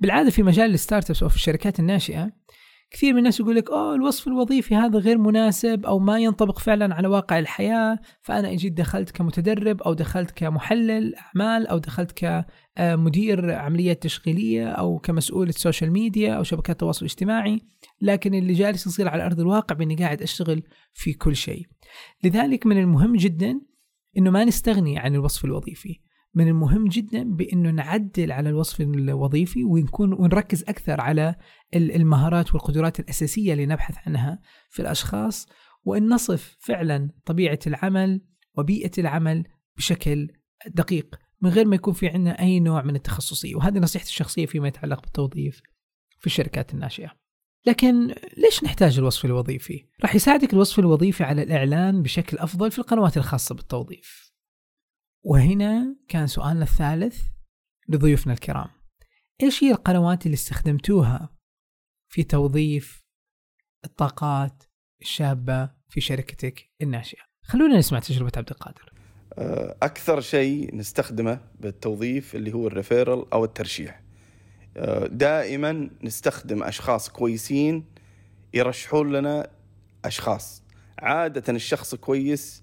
بالعادة 0.00 0.30
في 0.30 0.42
مجال 0.42 0.74
ال 0.74 1.10
startups 1.10 1.22
أو 1.22 1.28
في 1.28 1.36
الشركات 1.36 1.80
الناشئة 1.80 2.32
كثير 2.90 3.12
من 3.12 3.18
الناس 3.18 3.40
يقول 3.40 3.56
لك 3.56 3.70
أوه 3.70 3.94
الوصف 3.94 4.28
الوظيفي 4.28 4.74
هذا 4.74 4.98
غير 4.98 5.18
مناسب 5.18 5.86
أو 5.86 5.98
ما 5.98 6.18
ينطبق 6.18 6.58
فعلا 6.58 6.94
على 6.94 7.08
واقع 7.08 7.38
الحياة 7.38 7.98
فأنا 8.22 8.52
اجيت 8.52 8.72
دخلت 8.72 9.10
كمتدرب 9.10 9.82
أو 9.82 9.94
دخلت 9.94 10.30
كمحلل 10.30 11.14
أعمال 11.14 11.66
أو 11.66 11.78
دخلت 11.78 12.12
كمدير 12.76 13.52
عمليات 13.52 14.02
تشغيلية 14.02 14.68
أو 14.68 14.98
كمسؤول 14.98 15.48
ال 15.48 15.54
social 15.54 15.92
media 15.92 16.34
أو 16.34 16.42
شبكات 16.42 16.70
التواصل 16.70 17.06
الاجتماعي 17.06 17.60
لكن 18.00 18.34
اللي 18.34 18.52
جالس 18.52 18.86
يصير 18.86 19.08
على 19.08 19.26
أرض 19.26 19.40
الواقع 19.40 19.74
بإني 19.74 19.96
قاعد 19.96 20.22
أشتغل 20.22 20.62
في 20.92 21.12
كل 21.12 21.36
شيء. 21.36 21.66
لذلك 22.24 22.66
من 22.66 22.78
المهم 22.78 23.16
جدا 23.16 23.60
إنه 24.18 24.30
ما 24.30 24.44
نستغني 24.44 24.98
عن 24.98 25.14
الوصف 25.14 25.44
الوظيفي. 25.44 26.00
من 26.34 26.48
المهم 26.48 26.88
جدا 26.88 27.22
بإنه 27.34 27.70
نعدل 27.70 28.32
على 28.32 28.48
الوصف 28.48 28.80
الوظيفي 28.80 29.64
ونكون 29.64 30.12
ونركز 30.12 30.62
أكثر 30.62 31.00
على 31.00 31.34
ال- 31.74 31.92
المهارات 31.92 32.54
والقدرات 32.54 33.00
الأساسية 33.00 33.52
اللي 33.52 33.66
نبحث 33.66 33.94
عنها 34.08 34.40
في 34.70 34.82
الأشخاص 34.82 35.48
وإن 35.84 36.08
نصف 36.08 36.56
فعلا 36.60 37.10
طبيعة 37.26 37.58
العمل 37.66 38.20
وبيئة 38.58 38.90
العمل 38.98 39.44
بشكل 39.76 40.28
دقيق 40.66 41.14
من 41.40 41.50
غير 41.50 41.66
ما 41.66 41.74
يكون 41.74 41.94
في 41.94 42.08
عندنا 42.08 42.40
أي 42.40 42.60
نوع 42.60 42.82
من 42.82 42.96
التخصصية 42.96 43.54
وهذه 43.54 43.78
نصيحتي 43.78 44.08
الشخصية 44.08 44.46
فيما 44.46 44.68
يتعلق 44.68 45.02
بالتوظيف 45.02 45.60
في 46.20 46.26
الشركات 46.26 46.74
الناشئة. 46.74 47.10
لكن 47.66 48.06
ليش 48.36 48.64
نحتاج 48.64 48.98
الوصف 48.98 49.24
الوظيفي؟ 49.24 49.86
راح 50.02 50.14
يساعدك 50.14 50.52
الوصف 50.52 50.78
الوظيفي 50.78 51.24
على 51.24 51.42
الإعلان 51.42 52.02
بشكل 52.02 52.38
أفضل 52.38 52.70
في 52.70 52.78
القنوات 52.78 53.16
الخاصة 53.16 53.54
بالتوظيف. 53.54 54.29
وهنا 55.22 55.96
كان 56.08 56.26
سؤالنا 56.26 56.62
الثالث 56.62 57.22
لضيوفنا 57.88 58.32
الكرام. 58.32 58.68
إيش 59.42 59.64
هي 59.64 59.70
القنوات 59.70 60.26
اللي 60.26 60.34
استخدمتوها 60.34 61.36
في 62.08 62.22
توظيف 62.22 63.02
الطاقات 63.84 64.62
الشابة 65.00 65.70
في 65.88 66.00
شركتك 66.00 66.70
الناشئة؟ 66.82 67.22
خلونا 67.42 67.78
نسمع 67.78 67.98
تجربة 67.98 68.32
عبد 68.36 68.50
القادر. 68.50 68.92
آه، 69.38 69.76
أكثر 69.82 70.20
شيء 70.20 70.76
نستخدمه 70.76 71.40
بالتوظيف 71.60 72.34
اللي 72.34 72.52
هو 72.52 72.66
الريفيرال 72.66 73.32
أو 73.32 73.44
الترشيح. 73.44 74.02
آه، 74.76 75.06
دائما 75.06 75.90
نستخدم 76.02 76.62
أشخاص 76.62 77.08
كويسين 77.08 77.84
يرشحون 78.54 79.12
لنا 79.12 79.50
أشخاص. 80.04 80.62
عادة 80.98 81.52
الشخص 81.52 81.94
كويس 81.94 82.62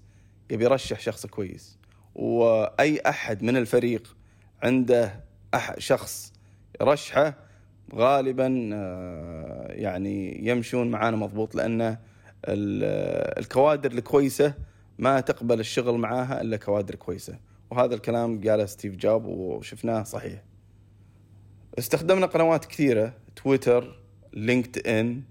يبي 0.50 0.64
يرشح 0.64 1.00
شخص 1.00 1.26
كويس. 1.26 1.77
وأي 2.18 3.00
أحد 3.08 3.42
من 3.42 3.56
الفريق 3.56 4.16
عنده 4.62 5.20
شخص 5.78 6.32
يرشحه 6.80 7.34
غالبا 7.94 8.70
آه، 8.74 9.66
يعني 9.72 10.46
يمشون 10.48 10.90
معانا 10.90 11.16
مضبوط 11.16 11.54
لأن 11.54 11.80
ال- 12.44 13.38
الكوادر 13.38 13.92
الكويسة 13.92 14.54
ما 14.98 15.20
تقبل 15.20 15.60
الشغل 15.60 15.98
معاها 15.98 16.40
إلا 16.40 16.56
كوادر 16.56 16.94
كويسة. 16.94 17.38
وهذا 17.70 17.94
الكلام 17.94 18.40
قاله 18.48 18.66
ستيف 18.66 18.96
جوب 18.96 19.24
وشفناه 19.26 20.02
صحيح. 20.02 20.42
استخدمنا 21.78 22.26
قنوات 22.26 22.64
كثيرة 22.64 23.12
تويتر 23.36 24.00
لينكد 24.32 24.86
إن 24.86 25.22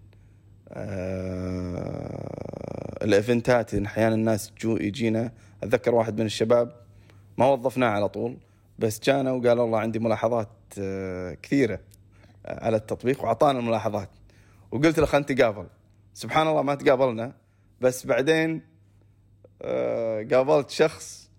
آه، 1.37 3.03
الإيفنتات 3.03 3.73
أحيانا 3.75 4.15
الناس 4.15 4.51
يجينا 4.63 5.31
أتذكر 5.63 5.95
واحد 5.95 6.19
من 6.19 6.25
الشباب 6.25 6.75
ما 7.37 7.45
وظفناه 7.45 7.87
على 7.87 8.09
طول 8.09 8.37
بس 8.79 8.99
جانا 9.03 9.31
وقال 9.31 9.59
والله 9.59 9.79
عندي 9.79 9.99
ملاحظات 9.99 10.49
آه، 10.79 11.37
كثيرة 11.43 11.79
على 12.45 12.77
التطبيق 12.77 13.23
وأعطانا 13.23 13.59
الملاحظات. 13.59 14.09
وقلت 14.71 14.99
له 14.99 15.05
خلينا 15.05 15.31
نتقابل. 15.31 15.67
سبحان 16.13 16.47
الله 16.47 16.61
ما 16.61 16.75
تقابلنا 16.75 17.33
بس 17.81 18.05
بعدين 18.05 18.61
آه، 19.61 20.27
قابلت 20.31 20.69
شخص 20.69 21.29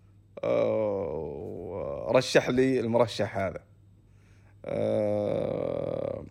آه، 0.45 2.07
ورشح 2.09 2.49
لي 2.49 2.81
المرشح 2.81 3.39
هذا. 3.39 3.61
آه، 4.65 6.25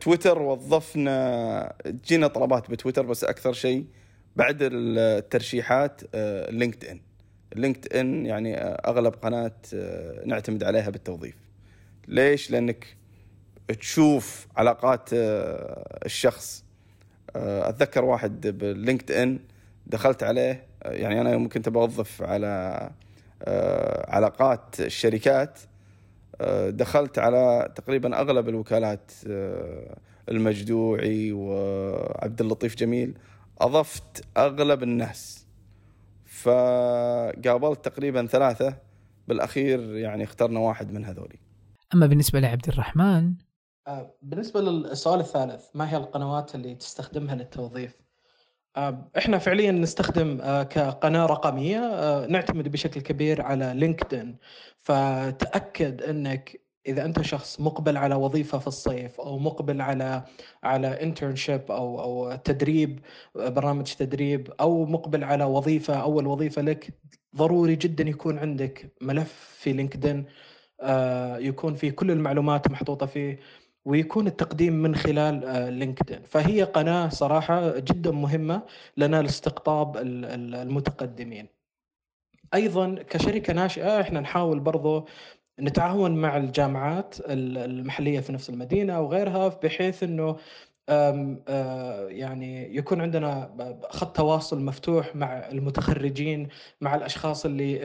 تويتر 0.00 0.42
وظفنا 0.42 1.74
جينا 1.86 2.26
طلبات 2.26 2.70
بتويتر 2.70 3.06
بس 3.06 3.24
أكثر 3.24 3.52
شيء 3.52 3.86
بعد 4.36 4.58
الترشيحات 4.62 6.02
آه، 6.14 6.50
LinkedIn 6.50 7.00
LinkedIn 7.56 8.26
يعني 8.26 8.56
أغلب 8.58 9.14
قناة 9.14 9.52
آه، 9.74 10.24
نعتمد 10.26 10.64
عليها 10.64 10.90
بالتوظيف. 10.90 11.34
ليش؟ 12.08 12.50
لأنك 12.50 12.96
تشوف 13.80 14.46
علاقات 14.56 15.10
آه، 15.14 15.98
الشخص. 16.04 16.64
آه، 17.36 17.68
أتذكر 17.68 18.04
واحد 18.04 18.46
بال 18.46 19.12
LinkedIn 19.12 19.38
دخلت 19.86 20.22
عليه 20.22 20.66
يعني 20.84 21.20
أنا 21.20 21.32
يوم 21.32 21.48
كنت 21.48 21.68
بوظف 21.68 22.22
على 22.22 22.90
علاقات 24.08 24.80
الشركات 24.80 25.58
دخلت 26.68 27.18
على 27.18 27.72
تقريبا 27.76 28.20
أغلب 28.20 28.48
الوكالات 28.48 29.12
المجدوعي 30.28 31.32
وعبد 31.32 32.40
اللطيف 32.40 32.76
جميل. 32.76 33.14
أضفت 33.60 34.24
أغلب 34.36 34.82
الناس. 34.82 35.41
فقابلت 36.42 37.84
تقريبا 37.84 38.26
ثلاثة 38.26 38.78
بالأخير 39.28 39.96
يعني 39.96 40.24
اخترنا 40.24 40.60
واحد 40.60 40.92
من 40.92 41.04
هذولي. 41.04 41.38
أما 41.94 42.06
بالنسبة 42.06 42.40
لعبد 42.40 42.68
الرحمن؟ 42.68 43.34
آه، 43.86 44.14
بالنسبة 44.22 44.60
للسؤال 44.60 45.20
الثالث 45.20 45.64
ما 45.74 45.92
هي 45.92 45.96
القنوات 45.96 46.54
اللي 46.54 46.74
تستخدمها 46.74 47.34
للتوظيف؟ 47.34 47.96
آه، 48.76 49.10
إحنا 49.18 49.38
فعليا 49.38 49.72
نستخدم 49.72 50.38
آه، 50.40 50.62
كقناة 50.62 51.26
رقمية 51.26 52.26
نعتمد 52.26 52.68
بشكل 52.68 53.00
كبير 53.00 53.42
على 53.42 53.72
لينكدين. 53.76 54.38
فتأكد 54.78 56.02
إنك 56.02 56.61
إذا 56.86 57.04
أنت 57.04 57.22
شخص 57.22 57.60
مقبل 57.60 57.96
على 57.96 58.14
وظيفة 58.14 58.58
في 58.58 58.66
الصيف 58.66 59.20
أو 59.20 59.38
مقبل 59.38 59.80
على 59.80 60.22
على 60.62 61.02
internship 61.02 61.70
أو 61.70 62.00
أو 62.00 62.36
تدريب 62.36 63.00
برنامج 63.34 63.84
تدريب 63.94 64.52
أو 64.60 64.84
مقبل 64.86 65.24
على 65.24 65.44
وظيفة 65.44 65.94
أول 65.94 66.26
وظيفة 66.26 66.62
لك 66.62 66.94
ضروري 67.36 67.76
جدا 67.76 68.04
يكون 68.08 68.38
عندك 68.38 68.92
ملف 69.00 69.56
في 69.58 69.72
LinkedIn 69.72 70.24
يكون 71.38 71.74
فيه 71.74 71.90
كل 71.90 72.10
المعلومات 72.10 72.70
محطوطة 72.70 73.06
فيه 73.06 73.38
ويكون 73.84 74.26
التقديم 74.26 74.72
من 74.72 74.94
خلال 74.94 75.44
آه، 75.44 75.70
LinkedIn. 75.70 76.22
فهي 76.22 76.62
قناة 76.62 77.08
صراحة 77.08 77.78
جدا 77.78 78.10
مهمة 78.10 78.62
لنا 78.96 79.22
لاستقطاب 79.22 79.96
المتقدمين. 79.96 81.48
أيضا 82.54 82.94
كشركة 82.94 83.52
ناشئة 83.52 84.00
إحنا 84.00 84.20
نحاول 84.20 84.60
برضو 84.60 85.06
نتعاون 85.62 86.14
مع 86.14 86.36
الجامعات 86.36 87.14
المحلية 87.28 88.20
في 88.20 88.32
نفس 88.32 88.50
المدينة 88.50 89.00
وغيرها 89.00 89.48
بحيث 89.48 90.02
آه، 90.88 92.08
يعني 92.08 92.76
يكون 92.76 93.00
عندنا 93.00 93.54
خط 93.90 94.16
تواصل 94.16 94.64
مفتوح 94.64 95.16
مع 95.16 95.32
المتخرجين 95.48 96.48
مع 96.80 96.94
الأشخاص 96.94 97.44
اللي 97.44 97.84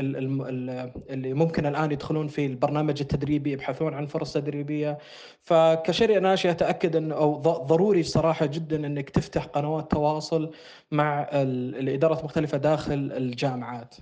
اللي 1.09 1.33
ممكن 1.33 1.65
الآن 1.65 1.91
يدخلون 1.91 2.27
في 2.27 2.45
البرنامج 2.45 3.01
التدريبي 3.01 3.51
يبحثون 3.51 3.93
عن 3.93 4.05
فرص 4.05 4.33
تدريبية 4.33 4.97
فكشركه 5.41 6.19
ناشئه 6.19 6.51
تاكد 6.51 6.95
إنه 6.95 7.15
أو 7.15 7.35
ضروري 7.41 8.03
صراحة 8.03 8.45
جدا 8.45 8.87
إنك 8.87 9.09
تفتح 9.09 9.45
قنوات 9.45 9.91
تواصل 9.91 10.51
مع 10.91 11.29
الإدارات 11.33 12.19
المختلفه 12.19 12.57
داخل 12.57 13.11
الجامعات. 13.17 13.95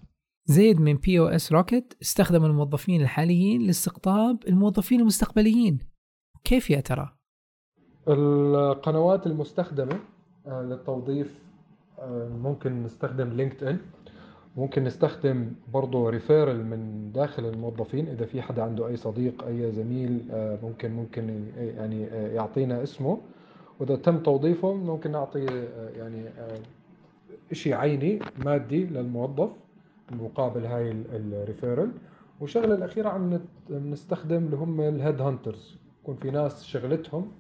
زيد 0.48 0.82
من 0.82 0.94
POSRocket 0.94 1.94
استخدم 2.02 2.46
الموظفين 2.46 3.02
الحاليين 3.02 3.62
لاستقطاب 3.62 4.38
الموظفين 4.48 5.00
المستقبليين. 5.00 5.80
كيف 6.44 6.70
يا 6.70 6.80
ترى؟ 6.80 7.16
القنوات 8.08 9.28
المستخدمة 9.28 10.00
آه، 10.48 10.62
للتوظيف 10.62 11.40
آه، 12.00 12.30
ممكن 12.44 12.84
نستخدم 12.84 13.30
LinkedIn 13.30 13.78
ممكن 14.58 14.84
نستخدم 14.84 15.52
برضه 15.74 16.10
referral 16.10 16.66
من 16.66 17.12
داخل 17.12 17.46
الموظفين 17.46 18.08
إذا 18.08 18.26
في 18.26 18.42
حدا 18.42 18.64
عنده 18.64 18.88
أي 18.88 18.98
صديق 18.98 19.44
أي 19.44 19.72
زميل 19.72 20.26
آه، 20.32 20.60
ممكن 20.64 20.92
ممكن 20.92 21.46
يعني 21.58 22.02
يعطينا 22.36 22.84
اسمه 22.84 23.18
وإذا 23.80 23.96
تم 23.96 24.24
توظيفه 24.24 24.74
ممكن 24.74 25.12
نعطي 25.12 25.46
يعني 25.98 26.30
شيء 27.52 27.74
عيني 27.74 28.20
مادي 28.46 28.86
للموظف 28.86 29.50
مقابل 30.12 30.66
هاي 30.66 30.92
ال 30.92 31.03
referral 31.03 31.92
والشغلة 32.40 32.76
الأخيرة 32.76 33.10
عم 33.10 33.40
نستخدم 33.70 34.38
اللي 34.38 34.56
هم 34.56 34.82
ال 34.82 35.22
headhunters 35.22 35.78
يكون 36.02 36.16
في 36.16 36.32
ناس 36.32 36.64
شغلتهم 36.64 37.32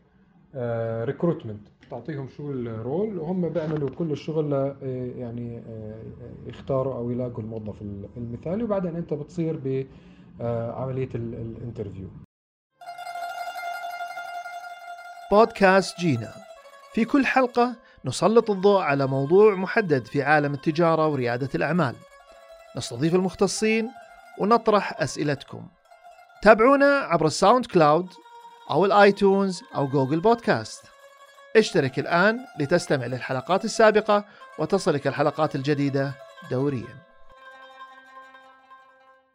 recruitment 1.03 1.67
آه، 1.67 1.89
تعطيهم 1.89 2.27
شو 2.27 2.51
ال 2.51 2.64
role 2.64 3.17
وهم 3.17 3.49
بيعملوا 3.49 3.89
كل 3.89 4.11
الشغل 4.11 4.53
آه، 4.53 4.75
يعني 5.17 5.57
آه، 5.57 6.01
يختاروا 6.45 6.95
أو 6.95 7.11
يلاقوا 7.11 7.43
الموظف 7.43 7.81
المثالي. 8.17 8.63
وبعدين 8.63 8.95
أنت 8.95 9.13
بتصير 9.13 9.59
بعمليه 10.39 11.09
ال 11.15 11.24
interview 11.24 12.07
بودكاست 15.31 15.99
جينا. 15.99 16.31
في 16.93 17.05
كل 17.05 17.25
حلقة 17.25 17.75
نسلط 18.05 18.51
الضوء 18.51 18.81
على 18.81 19.07
موضوع 19.07 19.55
محدد 19.55 20.05
في 20.05 20.21
عالم 20.21 20.53
التجارة 20.53 21.07
وريادة 21.07 21.49
الأعمال. 21.55 21.95
نستضيف 22.77 23.15
المختصين 23.15 23.89
ونطرح 24.39 25.01
أسئلتكم. 25.01 25.67
تابعونا 26.41 26.85
عبر 26.85 27.25
ال 27.25 27.65
SoundCloud 27.65 28.09
أو 28.69 28.85
ال 28.85 28.96
iTunes 28.96 29.61
أو 29.75 29.87
Google 29.87 30.19
Podcast. 30.19 30.83
اشترك 31.55 31.99
الآن 31.99 32.39
لتستمع 32.59 33.05
للحلقات 33.05 33.65
السابقة 33.65 34.25
وتصلك 34.59 35.07
الحلقات 35.07 35.55
الجديدة 35.55 36.15
دوريا. 36.51 37.05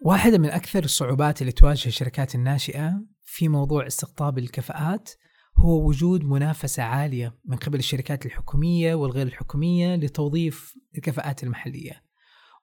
واحدة 0.02 0.38
من 0.38 0.50
أكثر 0.50 0.84
الصعوبات 0.84 1.40
اللي 1.40 1.52
تواجه 1.52 1.88
الشركات 1.88 2.34
الناشئة 2.34 3.02
في 3.24 3.48
موضوع 3.48 3.86
استقطاب 3.86 4.38
الكفاءات 4.38 5.10
هو 5.56 5.88
وجود 5.88 6.24
منافسة 6.24 6.82
عالية 6.82 7.38
من 7.44 7.56
قبل 7.56 7.78
الشركات 7.78 8.26
الحكومية 8.26 8.94
والغير 8.94 9.26
الحكومية 9.26 9.96
لتوظيف 9.96 10.74
الكفاءات 10.96 11.42
المحلية. 11.42 12.09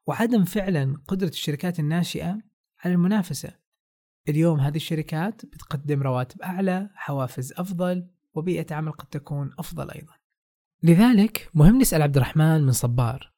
وعدم 0.08 0.46
فعلا 0.46 0.98
قدرة 1.08 1.30
الشركات 1.30 1.80
الناشئة 1.80 2.38
على 2.84 2.94
المنافسة. 2.94 3.54
اليوم 4.30 4.60
هذه 4.60 4.76
الشركات 4.76 5.46
بتقدم 5.46 6.04
رواتب 6.04 6.42
أعلى 6.42 6.90
حوافز 6.96 7.54
أفضل 7.58 8.08
وبيئة 8.34 8.76
عمل 8.76 8.92
قد 8.92 9.06
تكون 9.06 9.52
أفضل 9.60 9.92
أيضا. 9.92 10.14
لذلك 10.84 11.50
مهم 11.54 11.78
نسأل 11.78 12.02
عبد 12.02 12.18
الرحمن 12.18 12.62
من 12.62 12.72
صبار 12.72 13.34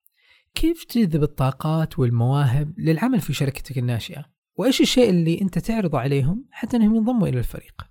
كيف 0.55 0.84
تجذب 0.84 1.23
الطاقات 1.23 1.99
والمواهب 1.99 2.79
للعمل 2.79 3.21
في 3.21 3.34
شركتك 3.34 3.77
الناشئة؟ 3.77 4.25
وإيش 4.55 4.82
الشيء 4.82 5.10
اللي 5.10 5.41
أنت 5.41 5.60
تعرضه 5.60 5.99
عليهم 5.99 6.45
حتى 6.51 6.77
أنهم 6.77 6.95
ينضموا 6.95 7.27
إلى 7.27 7.39
الفريق؟ 7.39 7.88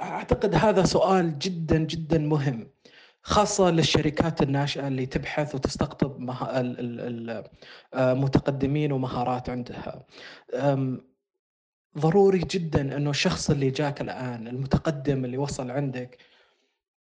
أعتقد 0.00 0.54
هذا 0.54 0.84
سؤال 0.84 1.38
جدا 1.38 1.78
جدا 1.78 2.18
مهم. 2.18 2.68
خاصة 3.26 3.70
للشركات 3.70 4.42
الناشئة 4.42 4.88
اللي 4.88 5.06
تبحث 5.06 5.54
وتستقطب. 5.54 6.30
المتقدمين 7.94 8.92
ومهارات 8.92 9.50
عندها 9.50 10.06
ضروري 11.98 12.38
جدا 12.38 12.96
إنه 12.96 13.10
الشخص 13.10 13.50
اللي 13.50 13.70
جاك 13.70 14.00
الآن 14.00 14.48
المتقدم 14.48 15.24
اللي 15.24 15.38
وصل 15.38 15.70
عندك 15.70 16.18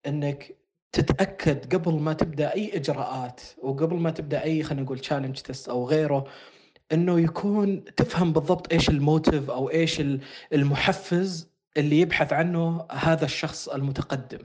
إنك 0.07 0.55
تتأكد 0.91 1.75
قبل 1.75 1.93
ما 1.93 2.13
تبدأ 2.13 2.53
أي 2.53 2.77
إجراءات 2.77 3.41
وقبل 3.61 3.95
ما 3.95 4.11
تبدأ 4.11 4.43
أي 4.43 4.63
خلينا 4.63 4.83
نقول 4.83 4.99
challenge 4.99 5.37
test 5.37 5.69
أو 5.69 5.87
غيره 5.87 6.27
إنه 6.91 7.19
يكون 7.19 7.85
تفهم 7.85 8.33
بالضبط 8.33 8.73
إيش 8.73 8.89
ال 8.89 8.98
motive 8.98 9.49
أو 9.49 9.69
إيش 9.69 10.01
المحفز 10.53 11.48
اللي 11.77 11.99
يبحث 11.99 12.33
عنه 12.33 12.85
هذا 12.91 13.25
الشخص 13.25 13.69
المتقدم. 13.69 14.39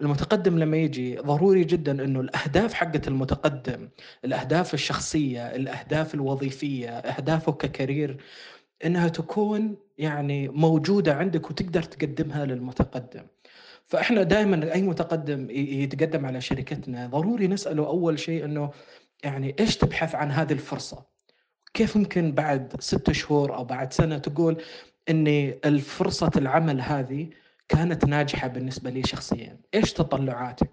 المتقدم 0.00 0.58
لما 0.58 0.76
يجي 0.76 1.16
ضروري 1.16 1.64
جدا 1.64 2.04
إنه 2.04 2.20
الأهداف 2.20 2.74
حقه 2.74 3.00
المتقدم 3.06 3.88
الأهداف 4.24 4.74
الشخصية 4.74 5.46
الأهداف 5.56 6.14
الوظيفية 6.14 6.90
أهدافه 6.90 7.52
ك 7.52 7.61
career 7.61 8.16
إنها 8.84 9.08
تكون 9.08 9.76
يعني 9.98 10.48
موجودة 10.48 11.14
عندك 11.14 11.50
وتقدر 11.50 11.82
تقدمها 11.82 12.44
للمتقدم. 12.44 13.26
فإحنا 13.86 14.22
دائما 14.22 14.72
أي 14.72 14.82
متقدم 14.82 15.50
يتقدم 15.50 16.26
على 16.26 16.40
شركتنا 16.40 17.06
ضروري 17.06 17.48
نسأله 17.48 17.86
أول 17.86 18.18
شيء 18.18 18.44
إنه 18.44 18.70
يعني 19.24 19.56
إيش 19.60 19.76
تبحث 19.76 20.14
عن 20.14 20.30
هذه 20.30 20.52
الفرصة؟ 20.52 21.06
كيف 21.74 21.96
ممكن 21.96 22.32
بعد 22.32 22.80
ستة 22.80 23.12
شهور 23.12 23.54
أو 23.54 23.64
بعد 23.64 23.92
سنة 23.92 24.18
تقول 24.18 24.62
إني 25.08 25.58
الفرصة 25.64 26.30
العمل 26.36 26.80
هذه 26.80 27.28
كانت 27.68 28.04
ناجحة 28.04 28.48
بالنسبة 28.48 28.90
لي 28.90 29.02
شخصيا، 29.02 29.60
إيش 29.74 29.92
تطلعاتك؟ 29.92 30.70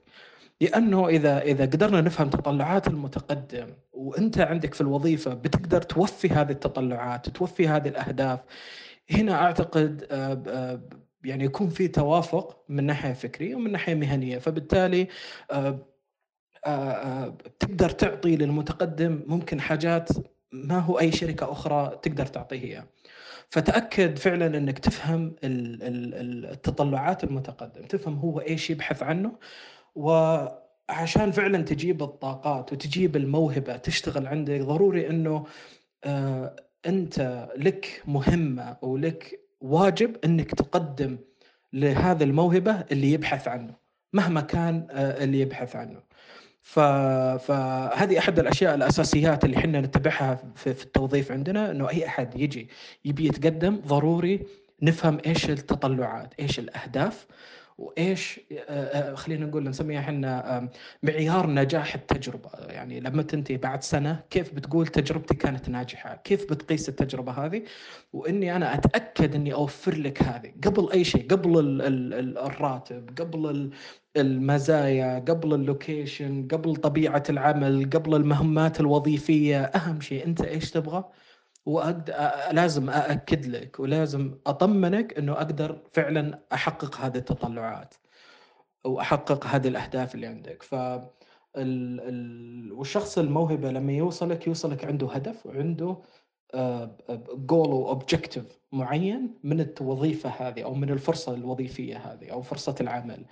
لأنه 0.62 1.08
إذا 1.08 1.42
إذا 1.42 1.66
قدرنا 1.66 2.02
نفهم 2.02 2.30
تطلعات 2.30 2.88
المتقدم 2.88 3.68
وأنت 3.94 4.40
عندك 4.40 4.74
في 4.74 4.82
الوظيفة 4.82 5.34
بتقدر 5.34 5.82
توفي 5.82 6.30
هذه 6.30 6.52
التطلعات، 6.52 7.30
توفي 7.30 7.68
هذه 7.68 7.88
الأهداف، 7.88 8.40
هنا 9.12 9.34
أعتقد 9.34 10.08
آه، 10.12 10.44
آه، 10.48 10.82
يعني 11.24 11.44
يكون 11.44 11.70
في 11.70 11.88
توافق 11.88 12.64
من 12.70 12.84
ناحية 12.86 13.14
فكرية 13.14 13.56
ومن 13.56 13.72
ناحية 13.72 13.96
مهنية، 13.96 14.38
فبالتالي 14.38 15.08
آه، 15.52 17.38
تقدر 17.60 17.90
تعطي 17.90 18.36
للمتقدم 18.36 19.24
ممكن 19.28 19.62
حاجات 19.62 20.10
ما 20.52 20.80
هو 20.80 21.00
أي 21.00 21.12
شركة 21.12 21.52
أخرى 21.52 22.00
تقدر 22.02 22.26
تعطيه 22.26 22.64
إياها. 22.64 22.88
فتأكد 23.54 24.18
فعلا 24.18 24.58
إنك 24.58 24.80
تفهم 24.80 25.36
التطلعات 25.44 27.24
المتقدم 27.24 27.86
تفهم 27.86 28.16
هو 28.16 28.40
إيش 28.40 28.70
يبحث 28.70 29.04
عنه. 29.04 29.32
وعشان 29.96 31.32
فعلا 31.32 31.62
تجيب 31.62 32.04
الطاقات 32.04 32.74
وتجيب 32.74 33.16
الموهبة 33.16 33.78
تشتغل 33.78 34.28
عندك 34.28 34.62
ضروري 34.62 35.10
إنه 35.10 35.46
آه، 36.04 36.56
أنت 36.86 37.48
لك 37.58 38.02
مهمة 38.08 38.78
ولك 38.82 39.40
واجب 39.62 40.18
إنك 40.26 40.52
تقدم 40.56 41.18
لهذا 41.74 42.24
الموهبة 42.24 42.86
اللي 42.92 43.12
يبحث 43.12 43.48
عنه 43.48 43.76
مهما 44.14 44.42
كان 44.42 44.88
آه، 44.92 45.24
اللي 45.24 45.40
يبحث 45.40 45.76
عنه. 45.76 46.00
فهذه 46.64 48.20
أحد 48.20 48.40
الأشياء 48.40 48.76
الأساسيات 48.76 49.46
اللي 49.46 49.58
إحنا 49.58 49.82
نتبعها 49.82 50.44
في, 50.56 50.74
في 50.74 50.84
التوظيف 50.84 51.32
عندنا 51.32 51.72
إنه 51.72 51.90
أي 51.90 52.08
أحد 52.08 52.40
يجي 52.40 52.70
يبي 53.06 53.26
يتقدم 53.26 53.82
ضروري 53.88 54.46
نفهم 54.82 55.18
إيش 55.26 55.50
التطلعات 55.50 56.34
إيش 56.40 56.60
الأهداف. 56.60 57.26
وإيش 57.78 58.40
آه، 58.52 59.12
آه، 59.12 59.16
خلينا 59.16 59.46
نقول 59.46 59.64
نسميها 59.70 60.00
إحنا 60.00 60.70
معيار 61.04 61.50
نجاح 61.50 61.96
التجربة. 61.96 62.50
يعني 62.70 63.00
لما 63.00 63.24
تنتهي 63.24 63.58
بعد 63.58 63.84
سنة 63.84 64.24
كيف 64.30 64.54
بتقول 64.54 64.88
تجربتي 64.88 65.36
كانت 65.36 65.70
ناجحة؟ 65.70 66.16
كيف 66.24 66.50
بتقيس 66.52 66.90
التجربة 66.90 67.32
هذه؟ 67.32 67.64
وإني 68.14 68.56
أنا 68.56 68.74
أتأكد 68.74 69.36
إني 69.36 69.54
أوفر 69.54 69.96
لك 69.96 70.24
هذه. 70.24 70.52
قبل 70.64 70.92
أي 70.92 71.04
شيء 71.04 71.28
قبل 71.28 71.60
ال 71.60 71.82
ال 71.82 72.14
ال 72.14 72.38
الراتب 72.38 73.10
قبل 73.20 73.72
المزايا 74.18 75.20
قبل 75.20 75.54
اللوكيشن 75.54 76.48
قبل 76.48 76.76
طبيعة 76.76 77.24
العمل 77.30 77.90
قبل 77.90 78.16
المهمات 78.16 78.80
الوظيفية 78.80 79.62
أهم 79.64 80.02
شيء 80.02 80.26
أنت 80.26 80.42
إيش 80.42 80.72
تبغى؟ 80.72 81.04
وأقدر 81.66 82.14
لازم 82.52 82.90
أأكد 82.90 83.46
لك 83.46 83.80
ولازم 83.80 84.38
أطمنك 84.48 85.18
أنه 85.18 85.34
أقدر 85.34 85.82
فعلا 85.92 86.40
أحقق 86.54 86.98
هذه 86.98 87.18
التطلعات 87.18 87.94
وأحقق 88.86 89.46
هذه 89.46 89.68
الأهداف 89.68 90.16
اللي 90.16 90.28
عندك. 90.28 90.64
ف 90.64 90.76
ال... 90.76 91.02
ال... 91.58 92.74
والشخص 92.74 93.18
الموهبة 93.18 93.72
لما 93.72 93.92
يوصلك 93.94 94.48
يوصلك 94.48 94.86
عنده 94.86 95.08
هدف 95.12 95.46
وعنده 95.46 95.98
جول 97.34 97.68
واوبجيكتيف 97.70 98.60
معين 98.72 99.40
من 99.44 99.62
الوظيفة 99.62 100.30
هذه 100.30 100.64
أو 100.64 100.74
من 100.74 100.90
الفرصة 100.90 101.34
الوظيفية 101.34 101.98
هذه 101.98 102.32
أو 102.32 102.42
فرصة 102.42 102.76
العمل. 102.82 103.26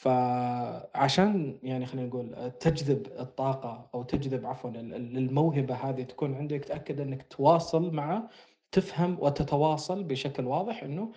فعشان 0.00 1.58
يعني 1.62 1.86
خلينا 1.86 2.08
نقول 2.08 2.52
تجذب 2.60 3.06
الطاقة 3.06 3.90
أو 3.94 4.02
تجذب 4.02 4.46
عفوا 4.46 4.70
الموهبة 4.70 5.74
هذه 5.74 6.02
تكون 6.02 6.34
عندك 6.34 6.64
تأكد 6.64 7.00
أنك 7.00 7.22
تواصل 7.22 7.94
مع 7.94 8.28
تفهم 8.72 9.16
وتتواصل 9.20 10.04
بشكل 10.04 10.44
واضح 10.44 10.82
أنه 10.82 11.12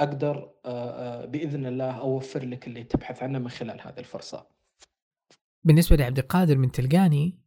أقدر 0.00 0.50
بإذن 1.26 1.66
الله 1.66 1.90
أوفر 1.98 2.44
لك 2.44 2.66
اللي 2.66 2.84
تبحث 2.84 3.22
عنه 3.22 3.38
من 3.38 3.48
خلال 3.48 3.80
هذه 3.80 3.98
الفرصة. 3.98 4.46
بالنسبة 5.64 5.96
لعبد 5.96 6.18
القادر 6.18 6.56
من 6.56 6.72
تلقاني. 6.72 7.38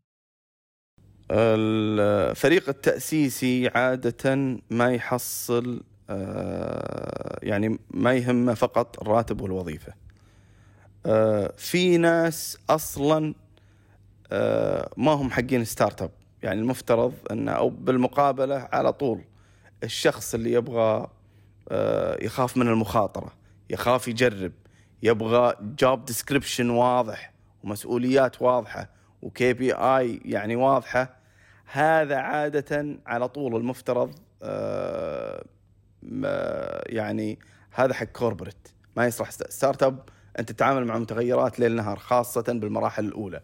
الفريق 1.32 2.69
التأسيسي 2.69 3.67
عادة 3.67 4.36
ما 4.69 4.91
يحصل 4.91 5.84
يعني 7.43 7.80
ما 7.89 8.13
يهمه 8.13 8.54
فقط 8.54 9.02
الراتب 9.02 9.41
والوظيفة. 9.41 9.91
آه، 9.91 10.05
في 11.58 11.98
ناس 11.98 12.58
أصلا 12.70 13.34
آه، 14.32 14.89
ما 14.98 15.12
هم 15.12 15.32
حقين 15.32 15.65
startup 15.65 16.12
يعني 16.44 16.62
المفترض 16.62 17.13
انه 17.32 17.52
أو 17.52 17.70
بالمقابلة 17.70 18.70
على 18.72 18.94
طول 18.94 19.22
الشخص 19.84 20.34
اللي 20.34 20.52
يبغى 20.52 21.08
آه، 21.70 22.24
يخاف 22.24 22.58
من 22.58 22.68
المخاطرة 22.68 23.34
يخاف 23.70 24.08
يجرب 24.08 24.52
يبغى 25.04 25.56
job 25.62 26.06
description 26.06 26.69
واضح 26.70 27.34
ومسؤوليات 27.63 28.41
واضحة 28.41 28.89
و 29.21 29.54
KPI 29.54 30.21
يعني 30.26 30.56
واضحة 30.56 31.15
هذا 31.65 32.15
عادة 32.15 33.00
على 33.06 33.28
طول 33.28 33.56
المفترض 33.56 34.15
يعني 36.89 37.39
هذا 37.72 37.94
حق 37.94 38.06
corporate 38.06 38.67
ما 38.98 39.06
يصلح 39.06 39.30
startup 39.30 40.10
انت 40.39 40.52
تتعامل 40.52 40.86
مع 40.86 40.98
متغيرات 40.98 41.60
ليل 41.60 41.76
نهار 41.76 42.00
خاصة 42.00 42.43
بالمراحل 42.48 43.06
الأولى. 43.06 43.41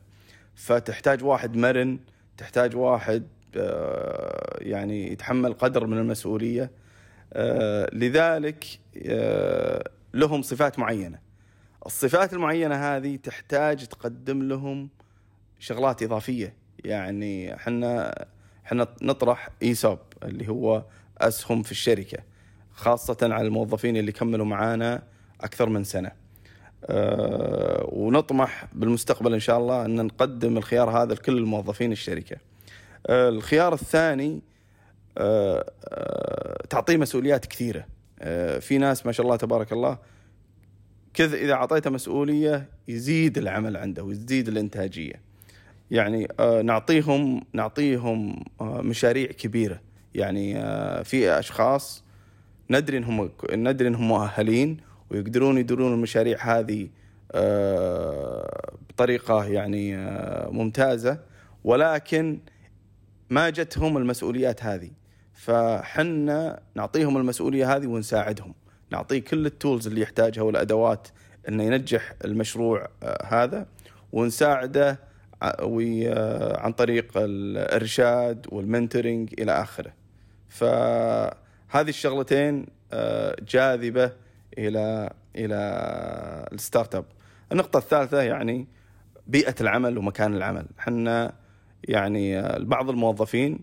فتحتاج 0.56 1.24
واحد 1.24 1.56
مرن 1.56 2.00
تحتاج 2.38 2.76
واحد 2.76 3.28
آه، 3.58 4.58
يعني 4.62 5.12
يتحمل 5.12 5.54
قدر 5.54 5.88
من 5.88 5.98
المسؤولية. 5.98 6.72
آه، 7.34 7.90
لذلك 7.94 8.66
آه، 9.06 9.90
لهم 10.14 10.42
صفات 10.42 10.80
معينة. 10.80 11.20
الصفات 11.86 12.34
المعينة 12.34 12.76
هذه 12.76 13.16
تحتاج 13.16 13.86
تقدم 13.86 14.44
لهم 14.44 14.90
شغلات 15.60 16.04
إضافية. 16.04 16.54
يعني 16.86 17.56
إحنا 17.56 18.14
إحنا 18.66 18.88
نطرح 19.02 19.50
إيسوب 19.64 20.00
اللي 20.24 20.50
هو 20.50 20.86
أسهم 21.18 21.64
في 21.64 21.72
الشركة 21.72 22.18
خاصة 22.72 23.18
على 23.22 23.48
الموظفين 23.48 23.98
اللي 23.98 24.12
كملوا 24.12 24.46
معانا 24.46 25.04
أكثر 25.42 25.70
من 25.70 25.84
سنة. 25.84 26.21
ونطمح 27.84 28.66
بالمستقبل 28.74 29.34
إن 29.34 29.40
شاء 29.40 29.58
الله 29.58 29.86
أن 29.86 30.06
نقدم 30.06 30.58
الخيار 30.58 30.90
هذا 30.90 31.14
لكل 31.14 31.42
موظفين 31.42 31.92
الشركة. 31.92 32.38
آه، 33.08 33.30
الخيار 33.30 33.74
الثاني 33.74 34.42
آه، 35.18 35.72
تعطيه 36.70 36.98
مسؤوليات 36.98 37.46
كثيرة. 37.46 37.86
في 38.60 38.78
ناس 38.78 39.06
ما 39.06 39.12
شاء 39.12 39.26
الله 39.26 39.36
تبارك 39.36 39.74
الله 39.74 39.98
كذا 41.14 41.38
إذا 41.38 41.54
أعطيته 41.54 41.90
مسؤولية 41.90 42.70
يزيد 42.88 43.38
العمل 43.38 43.78
عنده 43.78 44.04
ويزيد 44.04 44.48
الإنتاجية. 44.48 45.22
يعني 45.92 46.28
نعطيهم 46.64 47.44
نعطيهم 47.54 48.44
مشاريع 48.62 49.28
كبيرة 49.28 49.82
يعني 50.16 50.54
في 51.04 51.40
أشخاص 51.40 52.04
ندري 52.70 52.98
إنهم 52.98 53.30
ندري 53.52 53.88
إنهم 53.88 54.08
مؤهلين 54.08 54.78
ويقدرون 55.12 55.58
يديرون 55.58 55.94
المشاريع 55.94 56.38
هذه 56.42 56.90
آه، 57.32 58.72
بطريقة 58.90 59.46
يعني 59.46 59.98
آه، 59.98 60.50
ممتازة. 60.50 61.20
ولكن 61.64 62.40
ما 63.30 63.50
جتهم 63.50 63.98
المسؤوليات 63.98 64.64
هذه. 64.64 64.90
فحنا 65.34 66.60
نعطيهم 66.76 67.18
المسؤولية 67.18 67.76
هذه 67.76 67.88
ونساعدهم. 67.88 68.54
نعطيه 68.92 69.20
كل 69.20 69.46
ال 69.46 69.53
tools 69.53 69.88
اللي 69.88 70.02
يحتاجها 70.02 70.42
والأدوات 70.42 71.08
إنه 71.50 71.64
ينجح 71.64 72.14
المشروع 72.26 72.88
آه، 73.04 73.26
هذا. 73.26 73.66
ونساعده 74.12 75.12
عن 76.58 76.72
طريق 76.72 77.12
الإرشاد 77.16 78.46
وال 78.50 78.65
mentoring 78.65 79.34
إلى 79.40 79.52
آخره. 79.52 79.94
فهذه 80.50 81.90
الشغلتين 81.90 82.66
جاذبة 83.50 84.12
إلى 84.58 85.14
إلى 85.36 85.56
ال 86.54 86.96
startup. 86.96 87.06
النقطة 87.52 87.78
الثالثة 87.78 88.22
يعني 88.22 88.68
بيئة 89.28 89.56
العمل 89.62 89.98
ومكان 89.98 90.36
العمل. 90.36 90.66
إحنا 90.80 91.34
يعني 91.84 92.42
بعض 92.60 92.90
الموظفين 92.90 93.60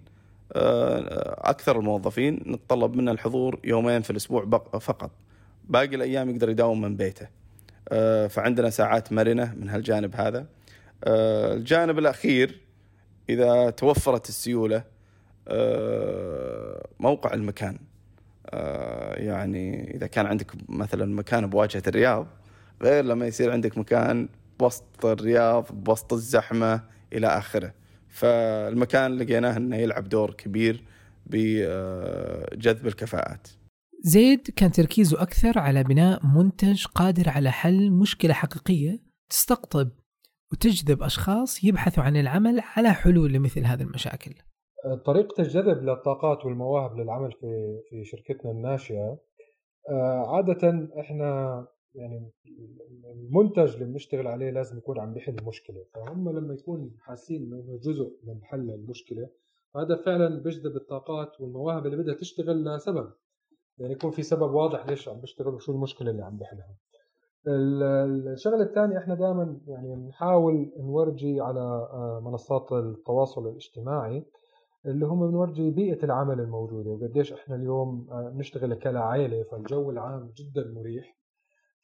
آه، 0.53 1.51
أكثر 1.51 1.79
الموظفين 1.79 2.35
نتطلب 2.47 2.97
منه 2.97 3.13
الحضور 3.13 3.61
يومين 3.65 4.03
في 4.03 4.11
الأسبوع 4.11 4.45
فقط. 4.81 5.11
باقي 5.69 5.97
الأيام 5.97 6.31
يقدر 6.31 6.51
يداوم 6.51 6.81
من 6.81 6.97
بيته. 6.97 7.29
آه، 7.89 8.27
فعندنا 8.27 8.71
ساعات 8.71 9.13
مرنة 9.13 9.55
من 9.55 9.69
هالجانب 9.69 10.15
هذا. 10.17 10.47
آه، 11.05 11.55
الجانب 11.55 11.99
الأخير 11.99 12.61
إذا 13.29 13.71
توفرت 13.71 14.29
السيولة 14.29 14.83
موقع 17.01 17.35
المكان. 17.35 17.75
آه، 17.75 17.98
يعني 19.17 19.97
إذا 19.97 20.07
كان 20.07 20.27
عندك 20.27 20.53
مثلا 20.69 21.15
مكان 21.15 21.47
بواجهة 21.47 21.83
الرياض 21.87 22.27
غير 22.83 23.05
لما 23.05 23.27
يصير 23.27 23.53
عندك 23.53 23.79
مكان 23.79 24.29
بوسط 24.61 25.07
الرياض 25.07 25.67
بوسط 25.73 26.13
الزحمة 26.13 26.85
إلى 27.13 27.27
آخره. 27.27 27.75
فالمكان 28.09 29.19
لقيناه 29.19 29.57
إنه 29.57 29.77
يلعب 29.77 30.09
دور 30.09 30.35
كبير 30.35 30.85
بجذب 31.27 32.87
الكفاءات. 32.87 33.49
زيد 34.03 34.51
كان 34.57 34.73
تركيزه 34.73 35.23
أكثر 35.23 35.59
على 35.59 35.85
بناء 35.85 36.27
منتج 36.27 36.85
قادر 36.87 37.29
على 37.29 37.51
حل 37.51 37.91
مشكلة 37.91 38.35
حقيقية 38.35 39.01
تستقطب 39.31 39.91
وتجذب 40.53 41.03
أشخاص 41.03 41.65
يبحثوا 41.65 42.03
عن 42.03 42.17
العمل 42.17 42.61
على 42.77 42.93
حلول 42.93 43.33
لمثل 43.33 43.65
هذه 43.65 43.83
المشاكل. 43.83 44.35
طريقة 45.05 45.43
الجذب 45.43 45.83
للطاقات 45.83 46.45
والمواهب 46.47 46.97
للعمل 46.99 47.33
في 47.33 47.81
في 47.89 48.05
شركتنا 48.05 48.51
الناشئة 48.51 49.19
آه، 49.91 50.37
عادة 50.37 50.89
إحنا 51.01 51.67
يعني 51.95 52.31
المنتج 53.15 53.73
اللي 53.73 53.85
بنشتغل 53.85 54.27
عليه 54.27 54.51
لازم 54.51 54.79
يكون 54.79 55.01
عم 55.01 55.13
بيحل 55.15 55.37
مشكلة. 55.45 55.85
فهم 55.95 56.29
لما 56.29 56.55
يكون 56.55 56.97
حاسين 57.01 57.43
إنه 57.43 57.79
جزء 57.83 58.19
من 58.25 58.45
حل 58.45 58.71
المشكلة 58.71 59.29
هذا 59.77 59.97
فعلا 59.97 60.43
بيجذب 60.43 60.77
الطاقات 60.77 61.41
والمواهب 61.41 61.87
اللي 61.87 61.97
بدها 61.97 62.15
تشتغل 62.15 62.65
لسبب. 62.65 63.13
يعني 63.79 63.93
يكون 63.93 64.11
في 64.11 64.23
سبب 64.23 64.55
واضح 64.55 64.87
ليش 64.87 65.09
عم 65.09 65.21
بيشتغل 65.21 65.55
وشو 65.55 65.73
المشكلة 65.73 66.11
اللي 66.11 66.23
عم 66.23 66.37
بيحلها. 66.37 66.75
الشغلة 67.47 68.63
الثانية 68.63 68.99
إحنا 68.99 69.15
دائما 69.15 69.61
يعني 69.67 69.97
بنحاول 69.97 70.73
نورجي 70.79 71.41
على 71.41 71.61
آه، 71.61 72.21
منصات 72.25 72.73
التواصل 72.73 73.49
الاجتماعي. 73.49 74.25
اللي 74.89 75.07
هم 75.07 75.29
بنورجي 75.31 75.71
بيئة 75.71 76.05
العمل 76.05 76.41
الموجودة 76.41 76.91
وقديش 76.91 77.33
إحنا 77.33 77.57
اليوم 77.57 78.07
آه، 78.11 78.33
نشتغل 78.37 78.75
كعائلة 78.75 79.43
فالجو 79.43 79.91
العام 79.91 80.31
جدا 80.37 80.73
مريح. 80.75 81.17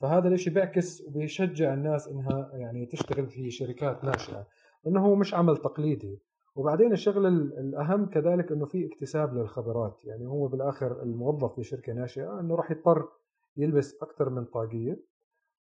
فهذا 0.00 0.28
الإشي 0.28 0.50
بيعكس 0.50 1.00
وبيشجع 1.06 1.74
الناس 1.74 2.08
إنها 2.08 2.50
يعني 2.54 2.86
تشتغل 2.86 3.26
في 3.26 3.50
شركات 3.50 4.04
ناشئة 4.04 4.46
إنه 4.86 5.06
هو 5.06 5.14
مش 5.14 5.34
عمل 5.34 5.56
تقليدي. 5.56 6.18
وبعدين 6.56 6.92
الشغلة 6.92 7.28
ال- 7.28 7.58
الأهم 7.58 8.06
كذلك 8.06 8.52
إنه 8.52 8.66
في 8.66 8.86
اكتساب 8.86 9.34
للخبرات. 9.34 10.04
يعني 10.04 10.26
هو 10.26 10.46
بالآخر 10.48 11.02
الموظف 11.02 11.54
في 11.54 11.62
شركة 11.62 11.92
ناشئة 11.92 12.40
إنه 12.40 12.54
راح 12.54 12.70
يضطر 12.70 13.08
يلبس 13.56 14.02
أكثر 14.02 14.30
من 14.30 14.44
طاقية. 14.44 15.00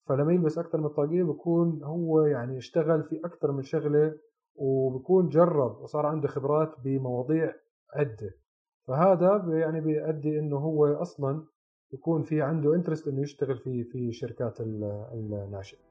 فلما 0.06 0.34
يلبس 0.34 0.58
أكثر 0.58 0.82
من 0.82 0.88
طاقية 0.89 1.23
بكون 1.23 1.84
هو 1.84 2.21
يعني 2.21 2.58
اشتغل 2.58 3.04
في 3.04 3.21
أكثر 3.26 3.52
من 3.52 3.63
شغلة 3.63 4.13
وبكون 4.58 5.30
جرب 5.30 5.82
وصار 5.82 6.06
عنده 6.06 6.28
خبرات 6.28 6.76
بمواضيع 6.84 7.54
عدة. 7.93 8.36
فهذا 8.88 9.43
يعني 9.60 9.82
بيؤدي 9.82 10.39
إنه 10.39 10.58
هو 10.58 10.86
أصلا 10.86 11.46
يكون 11.93 12.24
في 12.24 12.41
عنده 12.41 12.76
انترست 12.76 13.08
إنه 13.08 13.22
يشتغل 13.22 13.58
في 13.58 13.84
في 13.84 14.12
شركات 14.12 14.62
ال- 14.62 15.08
الناشئة. 15.13 15.88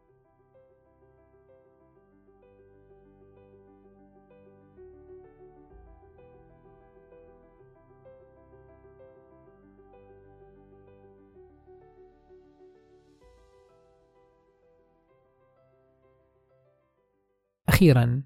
أخيرا 17.69 18.23